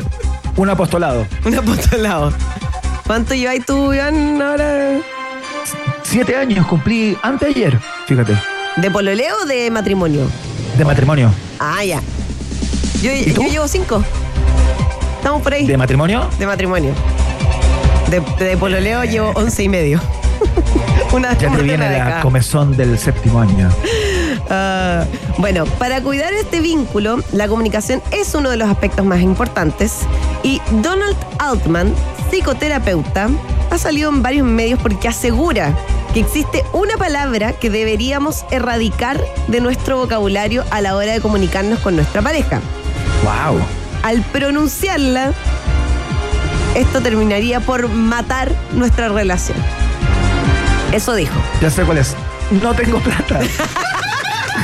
[0.57, 1.25] Un apostolado.
[1.45, 2.33] Un apostolado.
[3.07, 4.99] ¿Cuánto lleváis tú, Iván, ahora?
[6.03, 8.33] Siete años cumplí anteayer, fíjate,
[8.77, 10.27] ¿De pololeo o de matrimonio?
[10.77, 11.29] de matrimonio.
[11.59, 12.01] Ah, ya.
[13.01, 14.03] Yo, llevo cinco.
[15.17, 15.65] Estamos por ahí.
[15.67, 16.29] ¿De matrimonio?
[16.39, 16.93] De matrimonio.
[18.09, 19.99] De, de pololeo llevo once y medio.
[21.11, 22.21] Una Ya te de viene la década.
[22.21, 23.69] comezón del séptimo año.
[24.53, 25.05] Ah,
[25.37, 29.99] bueno, para cuidar este vínculo, la comunicación es uno de los aspectos más importantes
[30.43, 31.95] y Donald Altman,
[32.29, 33.29] psicoterapeuta,
[33.69, 35.73] ha salido en varios medios porque asegura
[36.13, 41.79] que existe una palabra que deberíamos erradicar de nuestro vocabulario a la hora de comunicarnos
[41.79, 42.59] con nuestra pareja.
[43.23, 43.57] ¡Wow!
[44.03, 45.31] Al pronunciarla,
[46.75, 49.57] esto terminaría por matar nuestra relación.
[50.91, 51.39] Eso dijo.
[51.61, 52.17] Ya sé cuál es.
[52.61, 53.39] No tengo plata.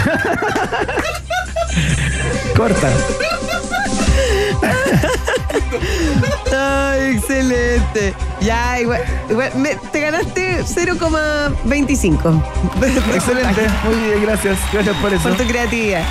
[2.55, 2.89] Corta.
[6.55, 8.13] Ay, excelente.
[8.41, 12.43] Ya, igual, igual, me- te ganaste 0,25.
[13.15, 13.61] Excelente.
[13.85, 14.57] Muy bien, gracias.
[14.73, 15.23] Gracias por eso.
[15.29, 16.01] Por tu creatividad.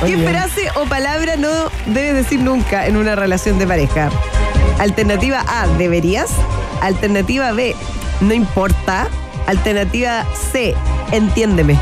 [0.00, 0.30] Muy ¿Qué bien.
[0.30, 4.10] frase o palabra no debes decir nunca en una relación de pareja?
[4.78, 6.30] Alternativa A, deberías.
[6.82, 7.74] Alternativa B,
[8.20, 9.08] no importa.
[9.46, 10.74] Alternativa C,
[11.12, 11.78] entiéndeme.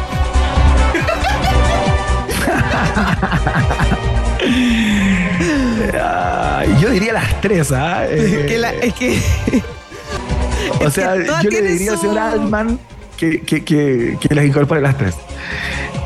[6.81, 8.05] Yo diría las tres, ¿ah?
[8.09, 9.19] Eh, Que la- es que.
[10.81, 12.79] o es sea, que yo le diría al señor Altman
[13.17, 15.15] que, que, que, que las incorpore las tres.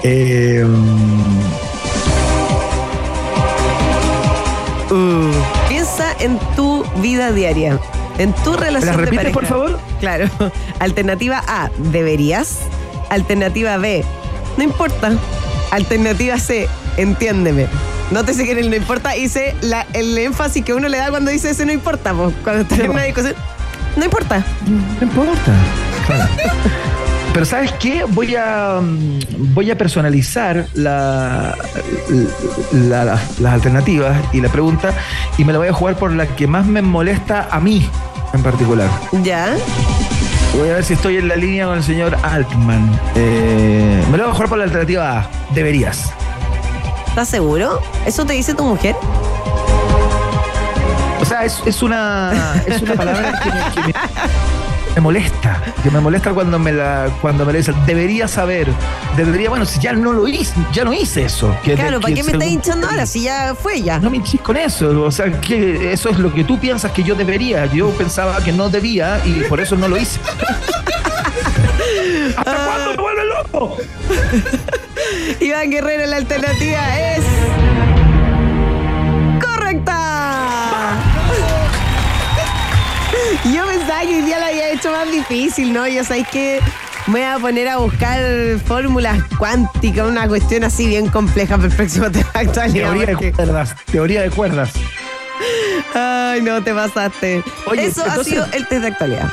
[0.02, 0.64] Eh,
[4.90, 5.30] Uh,
[5.68, 7.78] piensa en tu vida diaria,
[8.16, 9.34] en tu relación ¿La de repites, pareja.
[9.34, 9.78] por favor?
[10.00, 10.30] Claro.
[10.78, 12.60] Alternativa A, deberías.
[13.10, 14.02] Alternativa B,
[14.56, 15.12] no importa.
[15.72, 16.68] Alternativa C,
[16.98, 17.66] entiéndeme.
[18.10, 21.10] No te sé que el no importa sé la- el énfasis que uno le da
[21.10, 22.12] cuando dice ese no importa.
[22.12, 22.32] po.
[22.44, 23.34] Cuando estás en una discusión,
[23.96, 24.44] no importa.
[24.66, 25.52] No importa.
[26.06, 26.28] Claro.
[27.34, 28.04] Pero ¿sabes qué?
[28.08, 31.54] Voy a mm, voy a personalizar la,
[32.72, 34.92] la- la- las alternativas y la pregunta
[35.36, 37.86] y me la voy a jugar por la que más me molesta a mí
[38.32, 38.88] en particular.
[39.22, 39.54] ¿Ya?
[40.58, 42.90] Voy a ver si estoy en la línea con el señor Altman.
[43.14, 45.30] Eh, me la voy a jugar por la alternativa A.
[45.54, 46.10] Deberías.
[47.08, 47.80] ¿Estás seguro?
[48.06, 48.94] ¿Eso te dice tu mujer?
[51.20, 52.32] O sea, es, es una,
[52.66, 53.94] es una palabra que, me, que me-
[54.94, 55.60] me molesta.
[55.82, 57.74] Que me molesta cuando me la cuando me la dicen.
[57.86, 58.68] Debería saber.
[59.16, 61.54] Debería, bueno, si ya no lo hice, ya no hice eso.
[61.64, 63.98] Que- Claro, ¿para qué me estás hinchando ahora si ya fue ya?
[63.98, 65.02] No me hinchís con eso.
[65.02, 67.66] O sea, que eso es lo que tú piensas que yo debería.
[67.66, 70.20] Yo pensaba que no debía y por eso no lo hice.
[72.36, 73.76] ¿Hasta cuándo me vuelve loco?
[75.40, 77.24] Iván Guerrero, la alternativa es.
[79.40, 80.94] ¡Correcta!
[83.52, 85.86] Yo pensaba que hoy día la había hecho más difícil, ¿no?
[85.86, 86.60] Yo sabéis que
[87.06, 88.20] me voy a poner a buscar
[88.66, 92.92] fórmulas cuánticas, una cuestión así bien compleja para el próximo tema de actualidad.
[92.92, 93.76] Teoría de cuerdas.
[93.90, 94.70] Teoría de cuerdas.
[95.94, 97.42] Ay, no, te pasaste.
[97.66, 99.32] Oye, Eso ha sido el test de actualidad.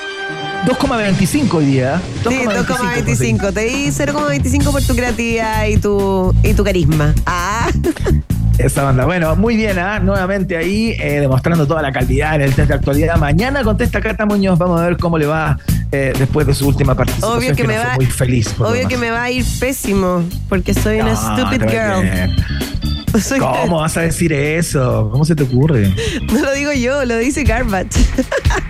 [0.64, 2.01] 2,25 hoy día.
[2.28, 3.53] Sí, 2,25.
[3.53, 7.14] Te di 0,25 por tu creatividad y tu, y tu carisma.
[7.26, 7.70] Ah.
[8.58, 9.06] Esa banda.
[9.06, 9.99] Bueno, muy bien, ¿ah?
[9.99, 13.18] nuevamente ahí eh, demostrando toda la calidad en el test de actualidad.
[13.18, 14.58] Mañana contesta Cata Muñoz.
[14.58, 15.60] Vamos a ver cómo le va
[15.91, 17.38] eh, después de su última participación.
[17.38, 18.56] Obvio que me va- Muy feliz.
[18.58, 23.22] Obvio que me va a ir pésimo porque soy una No, stupid girl.
[23.22, 25.10] soy- ¿Cómo vas a decir eso?
[25.12, 25.93] ¿Cómo se te ocurre?
[26.32, 27.89] No lo digo yo, lo dice Garbage.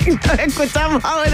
[0.08, 1.30] lo escuchamos ahora.